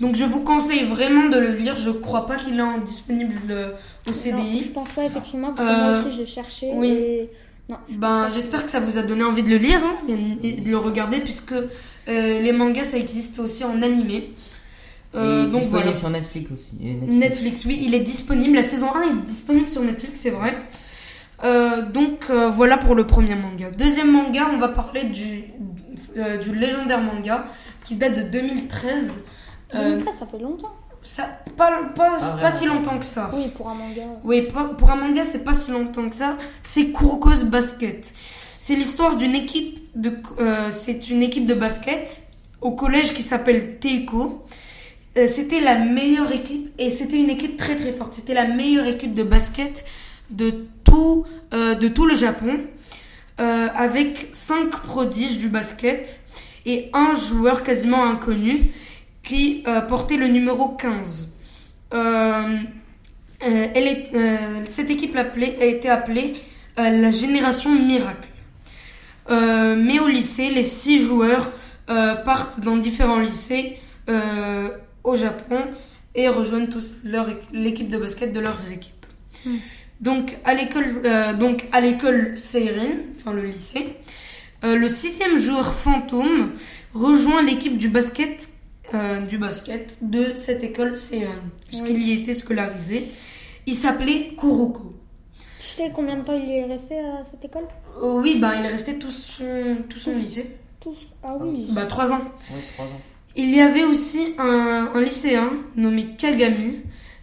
Donc, 0.00 0.16
je 0.16 0.24
vous 0.24 0.40
conseille 0.40 0.84
vraiment 0.84 1.28
de 1.28 1.38
le 1.38 1.52
lire. 1.52 1.76
Je 1.76 1.90
crois 1.90 2.26
pas 2.26 2.36
qu'il 2.36 2.58
est 2.58 2.62
en- 2.62 2.78
disponible 2.78 3.34
euh, 3.50 3.68
au 3.68 3.70
Non, 3.70 3.76
je 4.08 4.12
CDI. 4.12 4.70
pense 4.74 4.90
pas, 4.90 5.04
effectivement, 5.04 5.52
parce 5.52 5.68
que 5.68 5.72
Euh, 5.74 5.90
moi 5.92 5.98
aussi, 6.08 6.16
j'ai 6.16 6.26
cherché. 6.26 6.70
oui. 6.74 6.88
Et... 6.88 7.30
Non, 7.68 7.76
je 7.90 7.96
Ben, 7.96 8.28
j'espère 8.34 8.62
que 8.64 8.70
ça 8.70 8.78
vous 8.80 8.98
a 8.98 9.02
donné 9.02 9.24
envie 9.24 9.42
de 9.42 9.48
le 9.48 9.56
lire 9.56 9.80
hein, 9.82 9.96
et 10.42 10.52
de 10.60 10.68
le 10.68 10.76
regarder 10.76 11.20
puisque 11.20 11.52
euh, 11.52 11.64
les 12.06 12.52
mangas 12.52 12.84
ça 12.84 12.98
existe 12.98 13.38
aussi 13.38 13.64
en 13.64 13.80
animé. 13.80 14.34
Euh, 15.14 15.44
donc 15.46 15.62
disponible 15.62 15.68
voilà. 15.86 15.96
sur 15.98 16.10
Netflix 16.10 16.50
aussi. 16.52 16.72
Et 16.82 16.92
Netflix. 16.92 17.16
Netflix, 17.16 17.64
oui, 17.64 17.80
il 17.86 17.94
est 17.94 18.00
disponible. 18.00 18.54
La 18.56 18.62
saison 18.62 18.88
1 18.94 19.02
est 19.02 19.26
disponible 19.26 19.68
sur 19.70 19.80
Netflix, 19.80 20.20
c'est 20.20 20.28
vrai. 20.28 20.58
Euh, 21.42 21.80
donc 21.80 22.26
euh, 22.28 22.50
voilà 22.50 22.76
pour 22.76 22.94
le 22.94 23.06
premier 23.06 23.34
manga. 23.34 23.70
Deuxième 23.70 24.10
manga, 24.12 24.46
on 24.52 24.58
va 24.58 24.68
parler 24.68 25.04
du, 25.04 25.44
euh, 26.18 26.36
du 26.36 26.54
légendaire 26.54 27.00
manga 27.00 27.46
qui 27.82 27.96
date 27.96 28.14
de 28.14 28.22
2013. 28.28 29.22
Euh, 29.74 29.90
2013, 29.90 30.14
ça 30.18 30.26
fait 30.26 30.38
longtemps. 30.38 30.72
ça, 31.02 31.38
pas, 31.56 31.70
pas, 31.94 32.16
Ah, 32.20 32.38
pas 32.40 32.50
si 32.50 32.66
longtemps 32.66 32.98
que 32.98 33.04
ça. 33.04 33.30
Oui, 33.34 33.48
pour 33.54 33.68
un 33.68 33.74
manga. 33.74 34.02
Oui, 34.24 34.42
pas- 34.42 34.64
pour 34.78 34.90
un 34.90 34.96
manga, 34.96 35.24
c'est 35.24 35.44
pas 35.44 35.52
si 35.52 35.70
longtemps 35.70 36.08
que 36.08 36.14
ça. 36.14 36.36
C'est 36.62 36.92
Kuroko's 36.92 37.44
Basket. 37.44 38.12
C'est 38.60 38.74
l'histoire 38.74 39.16
d'une 39.16 39.34
équipe 39.34 39.80
de, 39.94 40.12
euh, 40.40 40.70
c'est 40.70 41.10
une 41.10 41.22
équipe 41.22 41.46
de 41.46 41.54
basket 41.54 42.22
au 42.62 42.70
collège 42.72 43.12
qui 43.12 43.22
s'appelle 43.22 43.78
Teiko. 43.78 44.42
Euh, 45.18 45.28
c'était 45.28 45.60
la 45.60 45.76
meilleure 45.78 46.32
équipe 46.32 46.72
et 46.78 46.90
c'était 46.90 47.18
une 47.18 47.30
équipe 47.30 47.56
très 47.58 47.76
très 47.76 47.92
forte. 47.92 48.14
C'était 48.14 48.34
la 48.34 48.46
meilleure 48.46 48.86
équipe 48.86 49.12
de 49.14 49.22
basket 49.22 49.84
de 50.30 50.66
tout, 50.84 51.24
euh, 51.52 51.74
de 51.74 51.88
tout 51.88 52.06
le 52.06 52.14
Japon, 52.14 52.56
euh, 53.40 53.68
avec 53.76 54.30
cinq 54.32 54.70
prodiges 54.70 55.38
du 55.38 55.48
basket 55.48 56.22
et 56.66 56.88
un 56.94 57.14
joueur 57.14 57.62
quasiment 57.62 58.02
inconnu 58.04 58.72
qui 59.24 59.62
euh, 59.66 59.80
portait 59.80 60.16
le 60.16 60.28
numéro 60.28 60.68
15. 60.68 61.28
Euh, 61.92 62.58
euh, 63.42 63.66
elle 63.74 63.86
est, 63.88 64.10
cette 64.70 64.90
équipe 64.90 65.16
appelée- 65.16 65.56
a 65.60 65.64
été 65.64 65.88
appelée 65.88 66.34
la 66.76 67.10
génération 67.10 67.74
miracle. 67.74 68.28
Mais 69.28 69.98
au 70.00 70.08
lycée, 70.08 70.50
les 70.50 70.62
six 70.62 70.98
joueurs 71.02 71.52
partent 72.24 72.60
dans 72.60 72.76
différents 72.76 73.20
lycées 73.20 73.78
au 75.04 75.14
Japon 75.14 75.60
et 76.14 76.28
rejoignent 76.28 76.68
tous 76.68 76.94
l'équipe 77.52 77.90
de 77.90 77.98
basket 77.98 78.32
de 78.32 78.40
leurs 78.40 78.60
équipes. 78.72 79.06
Hmm. 79.44 79.56
Donc 80.00 80.36
à 80.44 80.54
l'école, 80.54 80.86
euh, 81.04 81.32
donc 81.34 81.64
à 81.72 81.80
l'école 81.80 82.36
Seirin, 82.36 82.90
enfin 83.16 83.32
le 83.32 83.42
lycée, 83.42 83.94
euh, 84.64 84.76
le 84.76 84.88
sixième 84.88 85.38
joueur 85.38 85.74
fantôme 85.74 86.52
rejoint 86.94 87.42
l'équipe 87.42 87.78
du 87.78 87.88
basket 87.88 88.48
euh, 88.94 89.20
du 89.20 89.36
basket 89.38 89.98
de 90.00 90.34
cette 90.34 90.62
école 90.62 90.96
Seirin, 90.96 91.32
puisqu'il 91.66 92.00
y 92.02 92.12
était 92.12 92.34
scolarisé. 92.34 93.08
Il 93.66 93.74
s'appelait 93.74 94.32
Kuroko. 94.38 94.94
Tu 95.60 95.66
sais 95.66 95.90
combien 95.94 96.16
de 96.16 96.22
temps 96.22 96.38
il 96.40 96.48
est 96.50 96.64
resté 96.64 96.98
à 96.98 97.24
cette 97.24 97.44
école? 97.44 97.64
Euh, 98.02 98.20
oui, 98.22 98.38
bah, 98.38 98.52
il 98.58 98.64
est 98.64 98.68
resté 98.68 98.98
tout 98.98 99.10
son, 99.10 99.76
tout 99.88 99.98
son 99.98 100.12
lycée. 100.12 100.56
Tous. 100.80 100.96
Ah 101.22 101.34
oui. 101.40 101.66
Bah, 101.70 101.86
trois 101.86 102.12
ans. 102.12 102.20
Ouais, 102.50 102.60
trois 102.74 102.86
ans. 102.86 103.00
Il 103.36 103.52
y 103.52 103.60
avait 103.60 103.84
aussi 103.84 104.34
un, 104.38 104.90
un 104.94 105.00
lycéen 105.00 105.50
nommé 105.74 106.14
Kagami 106.16 106.80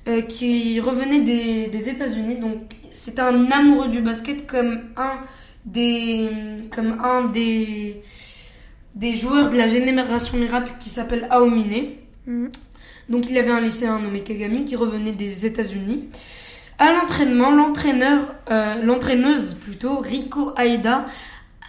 euh, 0.10 0.22
qui 0.24 0.80
revenait 0.82 1.22
des, 1.22 1.68
des 1.68 1.90
États-Unis. 1.90 2.36
Donc, 2.36 2.58
c'était 2.92 3.22
un 3.22 3.50
amoureux 3.50 3.88
du 3.88 4.02
basket 4.02 4.46
comme 4.46 4.82
un 4.98 5.20
des, 5.64 6.30
comme 6.72 7.00
un 7.02 7.28
des, 7.30 8.02
des 8.96 9.16
joueurs 9.16 9.50
de 9.50 9.58
la 9.58 9.68
génération 9.68 10.38
miracle 10.38 10.74
qui 10.80 10.90
s'appelle 10.90 11.28
Aomine. 11.30 11.90
Mhm. 12.28 12.52
Donc 13.10 13.26
il 13.30 13.36
y 13.36 13.40
avait 13.40 13.52
un 13.52 13.60
lycéen 13.60 14.00
nommé 14.00 14.22
Kagami 14.22 14.66
qui 14.66 14.76
revenait 14.76 15.12
des 15.12 15.46
États-Unis. 15.46 16.10
À 16.78 16.94
l'entraînement, 16.94 17.52
l'entraîneur, 17.52 18.34
euh, 18.50 18.82
l'entraîneuse 18.84 19.54
plutôt, 19.54 20.00
Riko 20.00 20.54
Aida, 20.58 21.06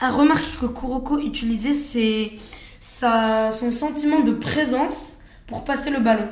a 0.00 0.10
remarqué 0.10 0.46
que 0.60 0.66
Kuroko 0.66 1.18
utilisait 1.18 1.72
ses, 1.72 2.32
sa, 2.80 3.50
son 3.52 3.72
sentiment 3.72 4.20
de 4.20 4.32
présence 4.32 5.18
pour 5.46 5.64
passer 5.64 5.90
le 5.90 6.00
ballon. 6.00 6.28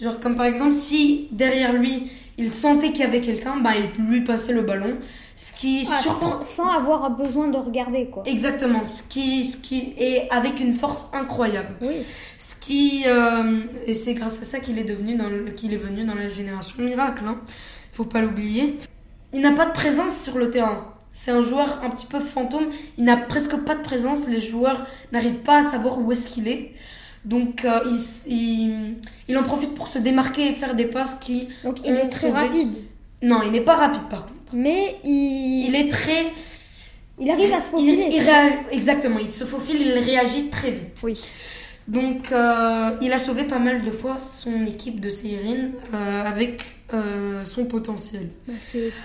Genre 0.00 0.20
comme 0.20 0.36
par 0.36 0.46
exemple 0.46 0.72
si 0.72 1.28
derrière 1.30 1.72
lui 1.72 2.10
il 2.38 2.52
sentait 2.52 2.90
qu'il 2.92 3.00
y 3.00 3.04
avait 3.04 3.22
quelqu'un, 3.22 3.56
bah 3.56 3.70
il 3.76 4.04
lui 4.04 4.22
passait 4.22 4.52
le 4.52 4.62
ballon. 4.62 4.98
Ce 5.38 5.52
qui 5.52 5.86
Ah, 5.92 6.00
surprend. 6.00 6.42
sans, 6.42 6.64
sans 6.64 6.68
avoir 6.70 7.10
besoin 7.10 7.48
de 7.48 7.58
regarder, 7.58 8.06
quoi. 8.06 8.22
Exactement, 8.26 8.84
ce 8.84 9.02
qui, 9.02 9.44
ce 9.44 9.58
qui 9.58 9.92
est 9.98 10.28
avec 10.30 10.60
une 10.60 10.72
force 10.72 11.08
incroyable. 11.12 11.76
Oui. 11.82 11.96
Ce 12.38 12.56
qui 12.56 13.04
euh, 13.06 13.60
et 13.86 13.92
c'est 13.92 14.14
grâce 14.14 14.40
à 14.40 14.46
ça 14.46 14.60
qu'il 14.60 14.78
est 14.78 14.84
devenu 14.84 15.14
dans 15.14 15.28
le- 15.28 15.50
qu'il 15.50 15.74
est 15.74 15.76
venu 15.88 16.04
dans 16.04 16.14
la 16.14 16.28
génération 16.28 16.82
miracle. 16.82 17.22
Hein. 17.26 17.38
Faut 17.92 18.06
pas 18.06 18.22
l'oublier. 18.22 18.78
Il 19.34 19.40
n'a 19.42 19.52
pas 19.52 19.66
de 19.66 19.72
présence 19.72 20.18
sur 20.22 20.38
le 20.38 20.50
terrain. 20.50 20.92
c'est 21.10 21.30
un 21.32 21.42
joueur 21.42 21.80
un 21.84 21.90
petit 21.90 22.06
peu 22.06 22.20
fantôme. 22.20 22.68
Il 22.98 23.04
n'a 23.04 23.16
presque 23.18 23.56
pas 23.58 23.74
de 23.74 23.82
présence. 23.82 24.26
Les 24.28 24.40
joueurs 24.40 24.86
n'arrivent 25.12 25.40
pas 25.50 25.58
à 25.58 25.62
savoir 25.62 25.98
où 26.00 26.12
est-ce 26.12 26.28
qu'il 26.30 26.48
est. 26.48 26.72
Donc 27.26 27.64
euh, 27.64 27.80
il, 27.86 28.32
il, 28.32 28.96
il 29.28 29.36
en 29.36 29.42
profite 29.42 29.74
pour 29.74 29.88
se 29.88 29.98
démarquer 29.98 30.48
et 30.50 30.52
faire 30.54 30.74
des 30.74 30.84
passes 30.86 31.16
qui... 31.16 31.48
Donc 31.64 31.80
il 31.86 31.94
est 31.94 32.08
très 32.08 32.30
rapide. 32.30 32.76
Non, 33.22 33.40
il 33.44 33.50
n'est 33.52 33.60
pas 33.60 33.74
rapide 33.74 34.04
par 34.08 34.22
contre. 34.26 34.32
Mais 34.52 34.96
il, 35.04 35.66
Il 35.68 35.74
est 35.74 35.88
très... 35.88 36.32
il 37.18 37.30
arrive 37.30 37.52
à 37.52 37.60
se 37.60 37.66
Il, 37.66 37.70
faufiler. 37.70 38.08
il 38.10 38.74
exactement, 38.76 39.18
il 39.18 39.32
se 39.32 39.44
faufile, 39.44 39.80
il 39.80 39.92
réagit 39.98 40.48
très 40.50 40.70
vite. 40.70 41.00
Oui. 41.02 41.20
Donc, 41.88 42.32
euh, 42.32 42.90
il 43.00 43.12
a 43.12 43.18
sauvé 43.18 43.44
pas 43.44 43.60
mal 43.60 43.84
de 43.84 43.90
fois 43.92 44.18
son 44.18 44.64
équipe 44.64 44.98
de 44.98 45.08
Seirin 45.08 45.70
euh, 45.94 46.24
avec 46.24 46.64
euh, 46.92 47.44
son 47.44 47.64
potentiel. 47.66 48.28
Bah, 48.48 48.54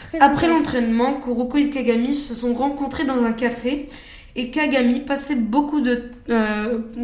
très 0.08 0.20
Après 0.20 0.48
l'entraînement, 0.48 1.14
Kuroko 1.20 1.58
et 1.58 1.70
Kagami 1.70 2.16
se 2.16 2.34
sont 2.34 2.54
rencontrés 2.54 3.04
dans 3.06 3.24
un 3.24 3.34
café 3.34 3.88
et 4.36 4.50
Kagami 4.50 5.02
passait 5.02 5.36
beaucoup 5.36 5.82
de 5.82 6.12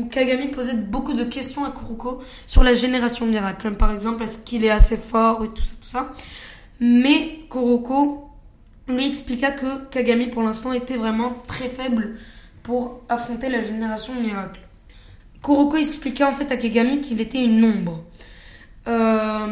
Kagami 0.09 0.47
posait 0.47 0.73
beaucoup 0.75 1.13
de 1.13 1.25
questions 1.25 1.63
à 1.65 1.71
Kuroko 1.71 2.21
sur 2.47 2.63
la 2.63 2.73
génération 2.73 3.27
miracle, 3.27 3.61
comme 3.63 3.77
par 3.77 3.91
exemple 3.91 4.23
est-ce 4.23 4.39
qu'il 4.39 4.63
est 4.65 4.71
assez 4.71 4.97
fort 4.97 5.43
et 5.43 5.49
tout 5.49 5.61
ça, 5.61 5.75
tout 5.81 5.87
ça. 5.87 6.13
Mais 6.79 7.39
Kuroko 7.51 8.26
lui 8.87 9.05
expliqua 9.07 9.51
que 9.51 9.85
Kagami 9.89 10.27
pour 10.27 10.43
l'instant 10.43 10.73
était 10.73 10.97
vraiment 10.97 11.35
très 11.47 11.69
faible 11.69 12.15
pour 12.63 13.01
affronter 13.09 13.49
la 13.49 13.61
génération 13.61 14.13
miracle. 14.15 14.61
Kuroko 15.43 15.77
expliqua 15.77 16.29
en 16.29 16.33
fait 16.33 16.51
à 16.51 16.57
Kagami 16.57 17.01
qu'il 17.01 17.21
était 17.21 17.43
une 17.43 17.63
ombre. 17.63 18.03
Euh, 18.87 19.47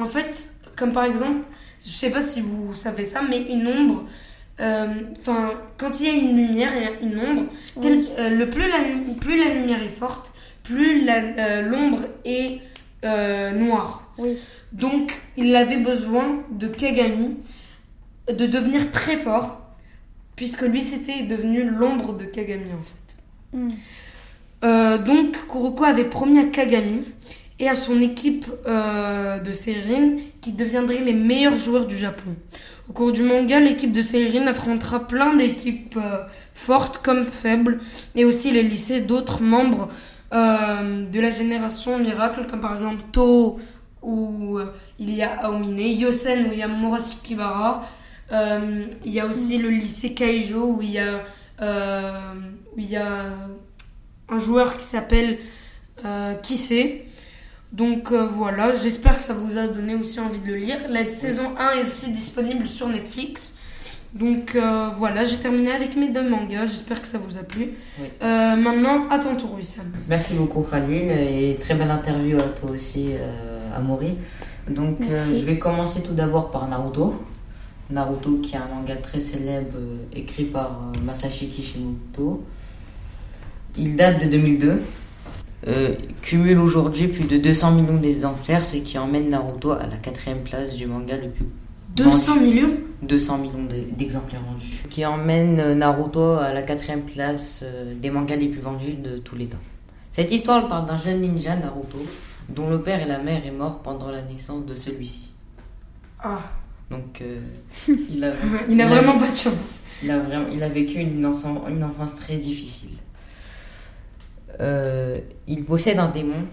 en 0.00 0.06
fait, 0.06 0.52
comme 0.76 0.92
par 0.92 1.04
exemple, 1.04 1.42
je 1.84 1.90
sais 1.90 2.10
pas 2.10 2.20
si 2.20 2.40
vous 2.40 2.74
savez 2.74 3.04
ça, 3.04 3.22
mais 3.28 3.40
une 3.42 3.66
ombre, 3.66 4.04
euh, 4.60 4.86
enfin, 5.20 5.52
quand 5.78 6.00
il 6.00 6.06
y 6.06 6.08
a 6.10 6.12
une 6.12 6.36
lumière 6.36 6.72
et 6.76 7.04
une 7.04 7.18
ombre, 7.18 7.42
tel- 7.80 8.06
euh, 8.18 8.30
le 8.30 8.50
plus 8.50 8.68
la, 8.68 8.82
lu- 8.82 9.14
plus 9.20 9.38
la 9.38 9.54
lumière 9.54 9.82
est 9.82 9.88
forte, 9.88 10.32
plus 10.62 11.04
l'ombre 11.04 12.00
est 12.24 12.60
noire. 13.54 14.02
Oui. 14.18 14.36
Donc, 14.72 15.18
il 15.36 15.56
avait 15.56 15.78
besoin 15.78 16.42
de 16.50 16.68
Kagami 16.68 17.36
de 18.32 18.46
devenir 18.46 18.90
très 18.90 19.16
fort, 19.16 19.60
puisque 20.36 20.62
lui 20.62 20.82
c'était 20.82 21.22
devenu 21.22 21.64
l'ombre 21.64 22.16
de 22.16 22.24
Kagami 22.24 22.72
en 22.72 22.82
fait. 22.82 23.56
Hmm. 23.56 23.70
Euh, 24.62 24.98
donc 24.98 25.36
Kuroko 25.48 25.84
avait 25.84 26.04
promis 26.04 26.38
à 26.38 26.44
Kagami 26.44 27.04
et 27.58 27.68
à 27.68 27.74
son 27.74 28.00
équipe 28.00 28.46
euh, 28.66 29.38
de 29.38 29.52
Seirin 29.52 30.16
qui 30.40 30.52
deviendraient 30.52 31.00
les 31.00 31.12
meilleurs 31.12 31.56
joueurs 31.56 31.86
du 31.86 31.96
Japon. 31.96 32.34
Au 32.88 32.92
cours 32.92 33.12
du 33.12 33.22
manga, 33.22 33.60
l'équipe 33.60 33.92
de 33.92 34.02
Seirin 34.02 34.46
affrontera 34.46 35.06
plein 35.06 35.34
d'équipes 35.34 35.96
euh, 35.96 36.24
fortes 36.54 36.98
comme 36.98 37.24
faibles 37.24 37.80
et 38.14 38.24
aussi 38.24 38.50
les 38.50 38.62
lycées 38.62 39.00
d'autres 39.00 39.42
membres 39.42 39.88
de 40.32 41.20
la 41.20 41.32
génération 41.32 41.98
miracle 41.98 42.46
comme 42.48 42.60
par 42.60 42.76
exemple 42.76 43.02
To 43.10 43.58
où 44.00 44.60
il 45.00 45.12
y 45.12 45.22
a 45.22 45.44
Aomine, 45.44 45.80
Yosen 45.80 46.46
où 46.46 46.52
il 46.52 46.58
y 46.58 46.62
a 46.62 46.68
Murasaki 46.68 47.18
Kibara, 47.20 47.82
euh, 47.82 47.99
il 48.32 49.12
y 49.12 49.20
a 49.20 49.26
aussi 49.26 49.58
le 49.58 49.70
lycée 49.70 50.14
Kaijo 50.14 50.74
où 50.76 50.82
il 50.82 50.92
y 50.92 50.98
a 50.98 51.24
euh, 51.62 52.12
où 52.74 52.78
il 52.78 52.90
y 52.90 52.96
a 52.96 53.24
un 54.28 54.38
joueur 54.38 54.76
qui 54.76 54.84
s'appelle 54.84 55.38
euh, 56.04 56.34
Kissé. 56.34 57.06
Donc 57.72 58.10
euh, 58.10 58.26
voilà, 58.26 58.74
j'espère 58.74 59.18
que 59.18 59.22
ça 59.22 59.34
vous 59.34 59.56
a 59.56 59.68
donné 59.68 59.94
aussi 59.94 60.18
envie 60.18 60.40
de 60.40 60.46
le 60.46 60.56
lire. 60.56 60.78
La 60.88 61.08
saison 61.08 61.56
1 61.56 61.78
est 61.78 61.84
aussi 61.84 62.12
disponible 62.12 62.66
sur 62.66 62.88
Netflix. 62.88 63.56
Donc 64.12 64.56
euh, 64.56 64.88
voilà, 64.96 65.22
j'ai 65.24 65.36
terminé 65.36 65.70
avec 65.70 65.94
mes 65.96 66.08
deux 66.08 66.28
mangas. 66.28 66.66
J'espère 66.66 67.00
que 67.00 67.06
ça 67.06 67.18
vous 67.18 67.38
a 67.38 67.42
plu. 67.42 67.74
Oui. 68.00 68.06
Euh, 68.22 68.56
maintenant, 68.56 69.08
à 69.08 69.20
ton 69.20 69.36
tour, 69.36 69.54
Wissam. 69.54 69.86
Merci 70.08 70.34
beaucoup 70.34 70.62
Khalil 70.62 71.10
et 71.10 71.58
très 71.60 71.74
belle 71.74 71.90
interview 71.90 72.38
à 72.38 72.48
toi 72.48 72.70
aussi 72.70 73.10
euh, 73.12 73.76
Amaury. 73.76 74.16
Donc 74.68 74.98
euh, 75.08 75.26
je 75.32 75.44
vais 75.44 75.58
commencer 75.58 76.02
tout 76.02 76.14
d'abord 76.14 76.50
par 76.50 76.66
Naruto. 76.68 77.22
Naruto 77.90 78.36
qui 78.38 78.54
est 78.54 78.58
un 78.58 78.66
manga 78.74 78.96
très 78.96 79.20
célèbre 79.20 79.76
euh, 79.76 79.96
écrit 80.14 80.44
par 80.44 80.80
euh, 80.96 81.00
Masashi 81.04 81.48
Kishimoto. 81.48 82.44
Il 83.76 83.96
date 83.96 84.24
de 84.24 84.30
2002. 84.30 84.80
Euh, 85.66 85.94
cumule 86.22 86.58
aujourd'hui 86.58 87.08
plus 87.08 87.26
de 87.28 87.36
200 87.36 87.72
millions 87.72 87.98
d'exemplaires, 87.98 88.64
ce 88.64 88.76
qui 88.76 88.96
emmène 88.98 89.28
Naruto 89.28 89.72
à 89.72 89.86
la 89.86 89.98
quatrième 89.98 90.40
place 90.42 90.74
du 90.74 90.86
manga 90.86 91.16
le 91.18 91.28
plus 91.28 91.44
200 91.96 92.36
millions? 92.40 92.76
200 93.02 93.38
millions 93.38 93.64
de- 93.64 93.94
d'exemplaires 93.96 94.42
vendus. 94.42 94.82
Qui 94.88 95.04
emmène 95.04 95.74
Naruto 95.74 96.22
à 96.34 96.52
la 96.54 96.62
quatrième 96.62 97.02
place 97.02 97.62
des 98.00 98.10
mangas 98.10 98.36
les 98.36 98.48
plus 98.48 98.60
vendus 98.60 98.94
de 98.94 99.18
tous 99.18 99.36
les 99.36 99.46
temps. 99.46 99.58
Cette 100.12 100.32
histoire 100.32 100.66
parle 100.68 100.86
d'un 100.86 100.96
jeune 100.96 101.20
ninja 101.20 101.56
Naruto 101.56 101.98
dont 102.48 102.70
le 102.70 102.80
père 102.80 103.02
et 103.02 103.06
la 103.06 103.18
mère 103.18 103.44
est 103.46 103.50
mort 103.52 103.78
pendant 103.80 104.10
la 104.10 104.22
naissance 104.22 104.64
de 104.64 104.74
celui-ci. 104.74 105.28
Ah, 106.22 106.40
Donc 106.90 107.20
euh, 107.22 107.40
il, 107.88 108.24
a, 108.24 108.32
il 108.68 108.80
a 108.80 108.86
a- 108.86 108.88
vraiment 108.88 109.18
pas 109.18 109.30
de 109.30 109.36
chance. 109.36 109.84
il 110.02 110.10
a 110.10 110.18
vraiment, 110.18 110.48
il 110.52 110.62
a 110.62 110.68
vécu 110.68 110.98
une, 110.98 111.24
enfance- 111.24 111.68
une 111.68 111.84
enfance 111.84 112.16
très 112.16 112.36
difficile. 112.36 112.90
Euh, 114.60 115.18
il 115.46 115.64
possède 115.64 115.98
un 115.98 116.08
démon 116.08 116.44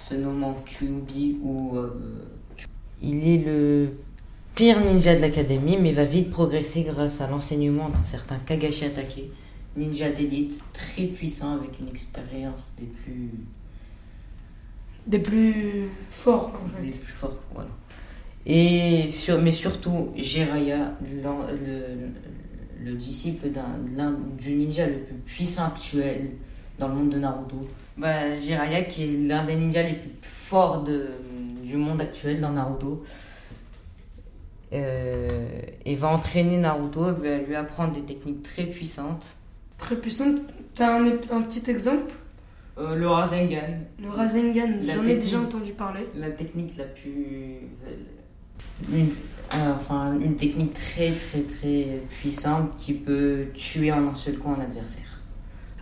se 0.00 0.14
nommant 0.14 0.54
Kyubi 0.66 1.38
ou 1.42 1.76
euh, 1.76 1.90
il 3.02 3.28
est 3.28 3.44
le 3.44 3.90
pire 4.54 4.80
ninja 4.80 5.14
de 5.14 5.20
l'académie 5.20 5.76
mais 5.76 5.92
va 5.92 6.04
vite 6.04 6.30
progresser 6.30 6.82
grâce 6.82 7.20
à 7.20 7.26
l'enseignement 7.28 7.88
d'un 7.90 8.04
certain 8.04 8.36
Kagashi 8.46 8.86
Atake, 8.86 9.24
ninja 9.76 10.10
d'élite 10.10 10.62
très 10.72 11.04
puissant 11.04 11.54
avec 11.54 11.78
une 11.80 11.88
expérience 11.88 12.72
des 12.78 12.86
plus 12.86 13.30
Des 15.06 15.18
plus 15.18 15.88
forts, 16.10 16.52
en 16.54 16.80
des 16.82 16.90
fait. 16.92 16.98
plus 16.98 17.12
fortes, 17.12 17.46
voilà. 17.52 17.68
Et 18.46 19.10
sur, 19.10 19.40
mais 19.40 19.52
surtout, 19.52 20.12
Jiraiya, 20.16 20.96
le, 21.00 22.10
le 22.84 22.94
disciple 22.94 23.48
d'un, 23.48 24.18
du 24.38 24.54
ninja 24.54 24.86
le 24.86 24.98
plus 24.98 25.14
puissant 25.14 25.66
actuel 25.66 26.30
dans 26.78 26.88
le 26.88 26.94
monde 26.94 27.10
de 27.10 27.18
Naruto. 27.18 27.56
Bah, 27.96 28.36
Jiraiya, 28.36 28.82
qui 28.82 29.04
est 29.04 29.16
l'un 29.26 29.44
des 29.44 29.56
ninjas 29.56 29.84
les 29.84 29.94
plus 29.94 30.10
forts 30.22 30.82
de, 30.82 31.06
du 31.62 31.76
monde 31.76 32.00
actuel 32.00 32.40
dans 32.40 32.52
Naruto. 32.52 33.02
Euh, 34.72 35.48
et 35.84 35.94
va 35.94 36.08
entraîner 36.08 36.58
Naruto, 36.58 37.14
va 37.14 37.38
lui 37.38 37.54
apprendre 37.54 37.94
des 37.94 38.02
techniques 38.02 38.42
très 38.42 38.64
puissantes. 38.64 39.36
Très 39.78 39.96
puissante. 39.96 40.40
T'as 40.74 40.98
un, 40.98 41.06
un 41.06 41.42
petit 41.42 41.70
exemple? 41.70 42.12
Euh, 42.76 42.96
le 42.96 43.06
Rasengan, 43.06 43.78
Le 44.02 44.08
Rasengan, 44.08 44.82
j'en 44.82 45.06
ai 45.06 45.14
déjà 45.14 45.38
entendu 45.38 45.72
parler. 45.72 46.08
la 46.16 46.30
technique 46.30 46.76
la 46.76 46.84
plus 46.84 47.60
une, 48.92 49.08
euh, 49.54 49.72
enfin 49.76 50.14
une 50.20 50.36
technique 50.36 50.74
très 50.74 51.12
très 51.12 51.40
très 51.40 52.00
puissante 52.20 52.76
qui 52.78 52.92
peut 52.94 53.46
tuer 53.54 53.92
en 53.92 54.08
un 54.08 54.14
seul 54.14 54.38
coup 54.38 54.50
un 54.50 54.60
adversaire. 54.60 55.20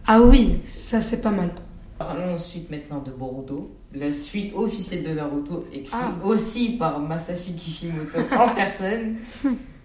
Ah 0.07 0.21
oui, 0.21 0.57
ça 0.67 1.01
c'est 1.01 1.21
pas 1.21 1.31
mal. 1.31 1.51
Parlons 1.99 2.35
ensuite 2.35 2.69
maintenant 2.71 3.01
de 3.01 3.13
Boruto, 3.13 3.71
la 3.95 4.11
suite 4.11 4.53
officielle 4.55 5.05
de 5.05 5.11
Naruto 5.11 5.67
écrite 5.73 5.93
Ah. 5.93 6.13
aussi 6.25 6.71
par 6.77 6.99
Masashi 6.99 7.55
Kishimoto 7.55 8.19
en 8.37 8.49
personne 8.55 9.17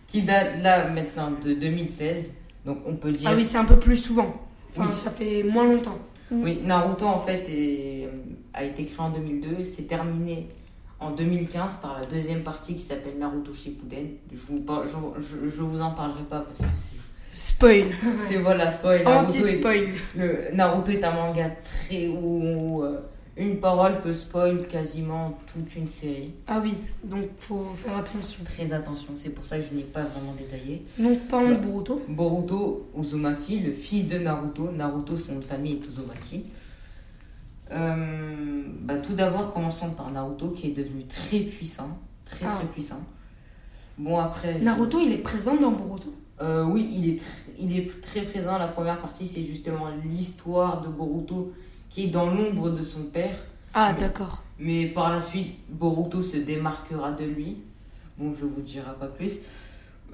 qui 0.08 0.24
date 0.24 0.62
là 0.64 0.90
maintenant 0.90 1.32
de 1.44 1.54
2016. 1.54 2.34
Donc 2.66 2.80
on 2.88 2.96
peut 2.96 3.12
dire 3.12 3.30
Ah 3.32 3.36
oui, 3.36 3.46
c'est 3.46 3.58
un 3.58 3.66
peu 3.66 3.78
plus 3.78 3.98
souvent. 3.98 4.34
Enfin, 4.72 4.88
Oui. 4.90 4.96
ça 4.98 5.12
fait 5.12 5.44
moins 5.44 5.66
longtemps. 5.66 5.98
Oui, 6.32 6.60
Naruto 6.64 7.06
en 7.06 7.20
fait 7.20 7.46
est- 7.50 8.10
a 8.54 8.64
été 8.64 8.84
créé 8.86 9.00
en 9.00 9.12
2002, 9.12 9.64
c'est 9.64 9.84
terminé 9.84 10.48
en 11.00 11.12
2015 11.12 11.76
par 11.82 12.00
la 12.00 12.06
deuxième 12.06 12.42
partie 12.44 12.76
qui 12.76 12.82
s'appelle 12.82 13.18
Naruto 13.20 13.54
Shippuden. 13.54 14.08
Je 14.32 14.38
vous, 14.38 14.64
je, 14.86 15.22
je- 15.22 15.48
je 15.50 15.62
vous 15.62 15.82
en 15.82 15.92
parlerai 15.92 16.24
pas 16.30 16.40
parce 16.42 16.60
que 16.60 16.78
c'est, 16.78 16.98
Spoil. 17.32 17.86
c'est 18.28 18.38
voilà 18.38 18.72
spoil. 18.72 19.08
Anti-spoil. 19.08 19.90
Naruto 20.54 20.92
est 20.92 21.04
un 21.04 21.12
manga 21.12 21.50
très 21.62 22.08
où 22.08 22.82
euh, 22.84 23.00
une 23.36 23.60
parole 23.60 24.02
peut 24.02 24.14
spoil 24.14 24.66
quasiment 24.68 25.38
toute 25.54 25.76
une 25.76 25.86
série. 25.88 26.34
Ah 26.48 26.60
oui, 26.64 26.74
donc 27.04 27.26
faut 27.38 27.68
faire 27.76 27.98
attention. 27.98 28.44
Très 28.44 28.74
attention, 28.74 29.10
c'est 29.18 29.30
pour 29.30 29.46
ça 29.46 29.60
que 29.60 29.66
je 29.70 29.76
n'ai 29.76 29.84
pas 29.84 30.04
vraiment 30.06 30.34
détaillé. 30.34 30.84
Donc 30.98 31.20
parlons 31.30 31.52
de 31.52 31.58
Boruto. 31.58 32.02
Boruto 32.08 32.90
Uzumaki, 32.98 33.60
le 33.60 33.72
fils 33.74 34.08
de 34.08 34.18
Naruto. 34.18 34.72
Naruto, 34.72 35.16
son 35.16 35.34
nom 35.34 35.40
de 35.40 35.46
famille 35.46 35.74
est 35.74 35.88
Uzumaki. 35.88 36.46
Euh, 37.72 38.64
bah, 38.82 38.98
tout 38.98 39.14
d'abord, 39.14 39.54
commençons 39.54 39.90
par 39.92 40.10
Naruto 40.12 40.50
qui 40.52 40.68
est 40.68 40.72
devenu 40.72 41.06
très 41.06 41.40
puissant. 41.40 41.98
Très 42.26 42.46
Ah. 42.46 42.56
très 42.58 42.68
puissant. 42.68 43.02
Bon, 43.98 44.18
après. 44.18 44.60
Naruto, 44.60 45.00
il 45.00 45.12
est 45.12 45.18
présent 45.18 45.56
dans 45.56 45.72
Boruto? 45.72 46.14
Euh, 46.42 46.64
oui, 46.64 46.88
il 46.94 47.10
est, 47.10 47.22
il 47.60 47.78
est 47.78 48.02
très 48.02 48.22
présent. 48.22 48.58
La 48.58 48.68
première 48.68 49.02
partie, 49.02 49.28
c'est 49.28 49.44
justement 49.44 49.88
l'histoire 50.06 50.82
de 50.82 50.88
Boruto 50.88 51.52
qui 51.90 52.04
est 52.06 52.08
dans 52.10 52.30
l'ombre 52.30 52.70
de 52.70 52.84
son 52.84 53.04
père. 53.04 53.36
Ah 53.74 53.94
d'accord. 53.94 54.44
Mais 54.60 54.88
par 54.88 55.12
la 55.12 55.22
suite, 55.22 55.56
Boruto 55.70 56.22
se 56.22 56.38
démarquera 56.38 57.12
de 57.12 57.26
lui. 57.26 57.58
Bon, 58.18 58.34
je 58.34 58.46
vous 58.46 58.62
dirai 58.62 58.92
pas 59.00 59.08
plus. 59.08 59.40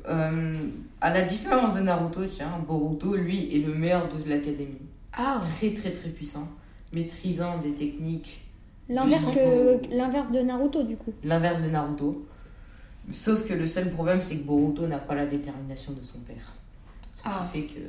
Euh, 0.08 0.58
à 1.02 1.14
la 1.14 1.22
différence 1.24 1.76
de 1.76 1.82
Naruto, 1.82 2.26
tiens, 2.26 2.52
Boruto, 2.68 3.16
lui, 3.16 3.56
est 3.56 3.66
le 3.66 3.74
meilleur 3.74 4.08
de 4.10 4.30
l'académie. 4.30 4.82
Ah, 5.14 5.42
Très, 5.58 5.72
très, 5.74 5.92
très 5.92 6.10
puissant. 6.10 6.48
Maîtrisant 6.94 7.58
des 7.62 7.72
techniques. 7.74 8.42
L'inverse 8.90 9.26
Puissant. 9.26 9.34
que 9.34 9.96
l'inverse 9.96 10.32
de 10.32 10.40
Naruto 10.40 10.84
du 10.84 10.96
coup. 10.98 11.14
L'inverse 11.24 11.62
de 11.62 11.70
Naruto. 11.70 12.26
Sauf 13.12 13.46
que 13.46 13.54
le 13.54 13.68
seul 13.68 13.90
problème, 13.92 14.22
c'est 14.22 14.36
que 14.38 14.44
Boruto 14.44 14.88
n'a 14.88 15.00
pas 15.00 15.16
la 15.16 15.26
détermination 15.26 15.92
de 15.94 16.04
son 16.04 16.20
père. 16.20 16.54
Ce 17.14 17.22
qui 17.22 17.28
Ah. 17.30 17.46
fait 17.52 17.64
que. 17.64 17.80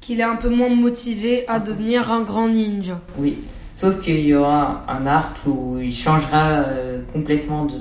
qu'il 0.00 0.18
est 0.18 0.24
un 0.24 0.34
peu 0.36 0.48
moins 0.48 0.68
motivé 0.74 1.46
à 1.48 1.60
devenir 1.60 2.10
un 2.10 2.22
grand 2.22 2.48
ninja. 2.48 3.00
Oui. 3.18 3.38
Sauf 3.76 4.02
qu'il 4.02 4.20
y 4.20 4.34
aura 4.34 4.82
un 4.88 5.06
arc 5.06 5.36
où 5.46 5.78
il 5.78 5.92
changera 5.94 6.62
euh, 6.64 7.02
complètement 7.12 7.64
de, 7.66 7.78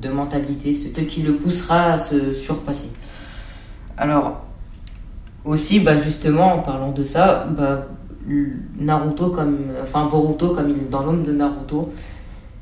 de 0.00 0.08
mentalité, 0.08 0.72
ce 0.74 0.88
qui 1.00 1.22
le 1.22 1.36
poussera 1.36 1.92
à 1.94 1.98
se 1.98 2.34
surpasser. 2.34 2.88
Alors, 3.96 4.44
aussi, 5.44 5.80
bah 5.80 5.98
justement, 5.98 6.54
en 6.54 6.58
parlant 6.62 6.92
de 6.92 7.04
ça, 7.04 7.46
bah, 7.46 7.86
Naruto 8.78 9.30
comme, 9.30 9.58
enfin 9.82 10.06
Boruto 10.06 10.54
comme 10.54 10.70
il 10.70 10.76
est 10.76 10.90
dans 10.90 11.02
l'ombre 11.02 11.22
de 11.24 11.32
Naruto, 11.32 11.92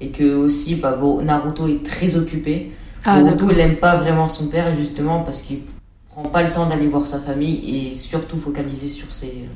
et 0.01 0.11
que 0.11 0.35
aussi, 0.35 0.75
bah, 0.77 0.99
Naruto 1.23 1.67
est 1.69 1.85
très 1.85 2.17
occupé. 2.17 2.73
Ah, 3.05 3.21
Boruto, 3.21 3.53
n'aime 3.53 3.77
pas 3.77 3.97
vraiment 3.97 4.29
son 4.29 4.47
père, 4.49 4.75
justement, 4.75 5.21
parce 5.21 5.43
qu'il 5.43 5.61
prend 6.11 6.23
pas 6.25 6.43
le 6.43 6.53
temps 6.53 6.67
d'aller 6.67 6.87
voir 6.89 7.07
sa 7.07 7.19
famille 7.19 7.89
et 7.91 7.95
surtout 7.95 8.39
focaliser 8.39 8.89
sur 8.89 9.11
ses, 9.13 9.49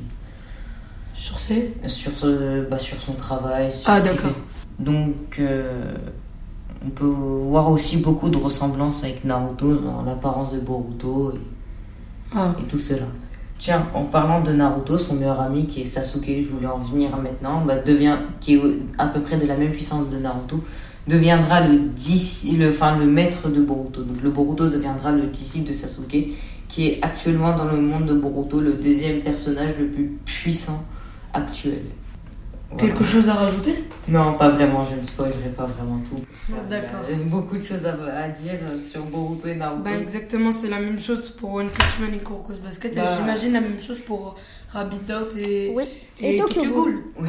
Sur 1.14 1.38
ces. 1.40 1.74
sur, 1.86 2.12
ce- 2.18 2.68
bah, 2.68 2.78
sur 2.78 3.00
son 3.00 3.12
travail. 3.14 3.72
Sur 3.72 3.90
Ah, 3.90 4.00
d'accord. 4.00 4.30
Donc, 4.78 5.38
euh, 5.40 5.94
on 6.84 6.90
peut 6.90 7.04
voir 7.04 7.70
aussi 7.70 7.96
beaucoup 7.96 8.28
de 8.28 8.36
ressemblances 8.38 9.02
avec 9.04 9.24
Naruto 9.24 9.74
dans 9.76 10.02
l'apparence 10.04 10.52
de 10.52 10.60
Boruto 10.60 11.32
et, 11.34 11.40
Ah. 12.34 12.54
et 12.58 12.62
tout 12.64 12.78
cela. 12.78 13.06
Tiens, 13.58 13.88
en 13.92 14.04
parlant 14.04 14.40
de 14.40 14.52
Naruto, 14.52 14.98
son 14.98 15.14
meilleur 15.14 15.40
ami 15.40 15.66
qui 15.66 15.82
est 15.82 15.86
Sasuke, 15.86 16.42
je 16.42 16.48
voulais 16.48 16.68
en 16.68 16.78
venir 16.78 17.16
maintenant, 17.16 17.64
bah, 17.64 17.74
qui 18.40 18.54
est 18.54 18.60
à 18.98 19.08
peu 19.08 19.20
près 19.20 19.36
de 19.36 19.46
la 19.46 19.56
même 19.56 19.72
puissance 19.72 20.08
de 20.08 20.16
Naruto, 20.16 20.62
deviendra 21.08 21.66
le, 21.66 21.74
le, 21.74 23.00
le 23.00 23.06
maître 23.06 23.48
de 23.48 23.60
Boruto. 23.60 24.02
Donc 24.02 24.22
le 24.22 24.30
Boruto 24.30 24.68
deviendra 24.68 25.10
le 25.10 25.22
disciple 25.22 25.70
de 25.70 25.74
Sasuke, 25.74 26.28
qui 26.68 26.86
est 26.86 26.98
actuellement 27.02 27.56
dans 27.56 27.64
le 27.64 27.80
monde 27.80 28.06
de 28.06 28.14
Boruto 28.14 28.60
le 28.60 28.74
deuxième 28.74 29.22
personnage 29.22 29.72
le 29.80 29.86
plus 29.86 30.18
puissant 30.24 30.84
actuel. 31.34 31.82
Voilà. 32.70 32.86
Quelque 32.86 33.04
chose 33.04 33.28
à 33.30 33.34
rajouter? 33.34 33.84
Non, 34.08 34.34
pas 34.34 34.50
vraiment, 34.50 34.84
je 34.84 35.00
ne 35.00 35.04
spoilerai 35.04 35.48
pas 35.56 35.64
vraiment 35.64 36.00
tout. 36.10 36.20
D'accord. 36.68 37.00
Il 37.10 37.18
y 37.18 37.20
a 37.22 37.24
beaucoup 37.24 37.56
de 37.56 37.62
choses 37.64 37.86
à, 37.86 37.92
à 38.22 38.28
dire 38.28 38.58
sur 38.78 39.02
Boruto 39.04 39.48
et 39.48 39.54
Naruto. 39.54 39.84
Bah 39.84 39.96
exactement, 39.98 40.52
c'est 40.52 40.68
la 40.68 40.78
même 40.78 40.98
chose 40.98 41.30
pour 41.30 41.54
One 41.54 41.68
Punch 41.68 41.98
Man 42.00 42.14
et 42.14 42.18
Kuroko's 42.22 42.58
Basket. 42.60 42.92
Et 42.92 42.96
Bah. 42.96 43.14
j'imagine 43.16 43.54
la 43.54 43.62
même 43.62 43.80
chose 43.80 43.98
pour 44.00 44.34
Rabbit 44.70 44.96
Out 45.10 45.34
et, 45.38 45.72
Oui. 45.74 45.84
et, 46.20 46.36
Et 46.36 46.38
Tokyo, 46.38 46.62
Ghoul. 46.70 47.04
Oui. 47.20 47.28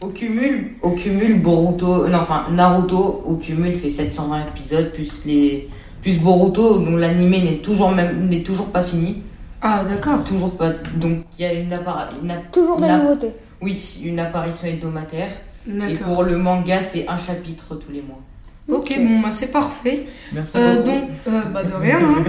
Au 0.00 0.08
cumul, 0.08 0.76
au 0.80 0.90
cumul 0.92 1.42
Boruto, 1.42 2.06
non 2.06 2.18
enfin 2.18 2.46
Naruto 2.52 2.96
au 3.26 3.34
cumul 3.36 3.74
fait 3.74 3.90
720 3.90 4.46
épisodes 4.46 4.92
plus 4.92 5.24
les 5.26 5.68
plus 6.00 6.18
Boruto 6.18 6.78
dont 6.78 6.96
l'animé 6.96 7.42
n'est 7.42 7.56
toujours 7.58 7.90
même 7.90 8.28
n'est 8.28 8.44
toujours 8.44 8.68
pas 8.70 8.84
fini, 8.84 9.22
Ah 9.60 9.82
d'accord. 9.84 10.24
toujours 10.24 10.56
pas. 10.56 10.70
Donc 10.96 11.24
il 11.36 11.42
y 11.42 11.44
a 11.44 11.52
une, 11.52 11.70
appara- 11.72 12.10
une 12.22 12.32
Toujours 12.52 12.76
des 12.80 12.86
La- 12.86 12.98
nouveautés. 12.98 13.32
Oui 13.60 14.00
une 14.04 14.18
apparition 14.20 14.66
hebdomadaire 14.68 15.30
et 15.66 15.94
pour 15.94 16.22
le 16.22 16.36
manga 16.38 16.80
c'est 16.80 17.06
un 17.08 17.18
chapitre 17.18 17.74
tous 17.76 17.92
les 17.92 18.02
mois. 18.02 18.20
Ok, 18.70 18.94
bon 18.98 19.20
bah 19.20 19.30
c'est 19.30 19.50
parfait. 19.50 20.04
Merci 20.32 20.58
Euh, 20.58 20.76
beaucoup. 20.82 20.88
donc, 20.88 21.08
euh, 21.28 21.40
bah 21.54 21.64
de 21.64 21.72
rien. 21.72 21.98
hein. 22.00 22.24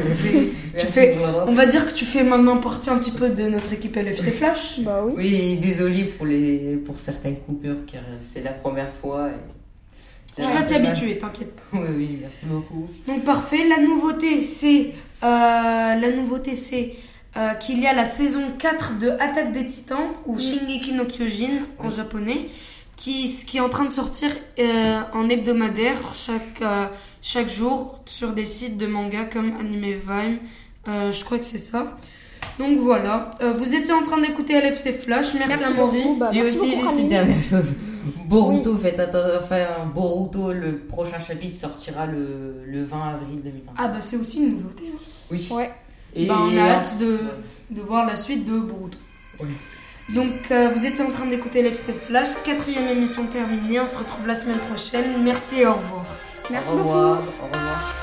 Fais- 0.74 1.18
On 1.48 1.52
va 1.52 1.66
dire 1.66 1.86
que 1.86 1.94
tu 1.94 2.06
fais 2.06 2.24
maintenant 2.24 2.56
partie 2.58 2.90
un 2.90 2.98
petit 2.98 3.12
peu 3.12 3.28
de 3.30 3.50
notre 3.50 3.74
équipe 3.74 3.98
LFC 3.98 4.32
Flash. 4.32 4.80
Bah 4.86 5.02
oui. 5.06 5.14
Oui, 5.18 5.58
désolé 5.58 6.04
pour 6.06 6.26
les 6.26 6.78
pour 6.86 6.98
certaines 7.00 7.38
coupures 7.46 7.86
car 7.92 8.04
c'est 8.20 8.42
la 8.42 8.54
première 8.54 8.94
fois. 8.96 9.28
et- 9.30 10.42
Tu 10.42 10.48
vas 10.50 10.64
t'y 10.64 10.76
habituer, 10.76 11.18
t'inquiète 11.18 11.54
pas. 11.58 11.78
Oui, 11.78 11.90
oui, 11.98 12.18
merci 12.22 12.46
beaucoup. 12.46 12.88
Donc 13.06 13.26
parfait. 13.26 13.68
La 13.68 13.80
nouveauté, 13.84 14.42
c'est 14.42 14.92
euh, 15.24 15.28
la 16.04 16.12
nouveauté, 16.16 16.56
c'est 16.56 16.94
euh, 17.38 17.54
qu'il 17.56 17.80
y 17.80 17.88
a 17.88 17.94
la 17.94 18.06
saison 18.06 18.42
4 18.58 18.98
de 19.00 19.10
Attaque 19.12 19.52
des 19.54 19.66
Titans 19.68 20.10
ou 20.26 20.38
Shingeki 20.38 20.94
no 20.94 21.06
Kyojin 21.06 21.66
en 21.80 21.88
Oui. 21.90 21.96
japonais, 21.96 22.50
qui 22.96 23.28
qui 23.46 23.58
est 23.58 23.62
en 23.62 23.70
train 23.70 23.86
de 23.86 23.94
sortir 23.94 24.30
euh, 24.60 25.00
en 25.14 25.30
hebdomadaire 25.30 26.14
chaque 26.14 26.62
euh, 26.62 26.86
chaque 27.22 27.50
jour 27.50 28.02
sur 28.06 28.34
des 28.34 28.46
sites 28.46 28.78
de 28.78 28.88
manga 28.88 29.26
comme 29.26 29.54
Anime 29.60 30.00
Vime. 30.00 30.40
Euh, 30.88 31.12
je 31.12 31.24
crois 31.24 31.38
que 31.38 31.46
c'est 31.46 31.58
ça. 31.60 31.98
Donc 32.58 32.78
voilà, 32.80 33.32
Euh, 33.42 33.54
vous 33.54 33.74
étiez 33.76 33.94
en 33.94 34.04
train 34.04 34.20
d'écouter 34.20 34.60
LFC 34.60 34.92
Flash. 34.92 35.34
Merci, 35.36 35.64
à 35.64 35.70
Maury. 35.72 36.04
Bah, 36.20 36.32
Et 36.34 36.42
merci 36.42 36.60
aussi, 36.60 36.72
juste 36.72 37.00
une 37.00 37.10
dernière 37.10 37.44
chose. 37.44 37.74
Boruto, 38.26 38.78
faites 38.78 39.00
attention. 39.00 39.40
Enfin, 39.44 39.66
Boruto, 39.94 40.52
le 40.54 40.78
prochain 40.80 41.20
chapitre 41.20 41.56
sortira 41.56 42.06
le, 42.06 42.64
le 42.66 42.84
20 42.84 43.02
avril 43.02 43.42
2020. 43.44 43.74
Ah 43.78 43.88
bah 43.88 44.02
c'est 44.02 44.18
aussi 44.18 44.40
une 44.44 44.58
nouveauté. 44.58 44.86
hein. 44.94 44.98
oui. 45.32 45.48
Ouais. 45.52 45.70
Et 46.16 46.26
Bah, 46.26 46.38
on 46.42 46.58
a 46.58 46.62
hâte 46.62 46.98
de, 47.00 47.20
de 47.70 47.82
voir 47.82 48.06
la 48.06 48.16
suite 48.16 48.46
de. 48.46 48.62
Oui. 49.40 49.48
Donc, 50.10 50.32
euh, 50.52 50.70
vous 50.76 50.86
étiez 50.86 51.04
en 51.04 51.12
train 51.12 51.28
d'écouter 51.28 51.62
LFC 51.62 51.94
Flash, 51.94 52.30
quatrième 52.44 52.88
émission 52.88 53.26
terminée. 53.28 53.80
On 53.80 53.86
se 53.86 53.98
retrouve 53.98 54.26
la 54.28 54.36
semaine 54.36 54.58
prochaine. 54.58 55.24
Merci 55.24 55.62
et 55.62 55.68
au 55.68 55.74
revoir. 55.74 56.06
Merci 56.50 56.70
au 56.72 56.78
beaucoup. 56.78 56.90
revoir. 56.90 57.20
Au 57.42 57.46
revoir. 57.46 57.99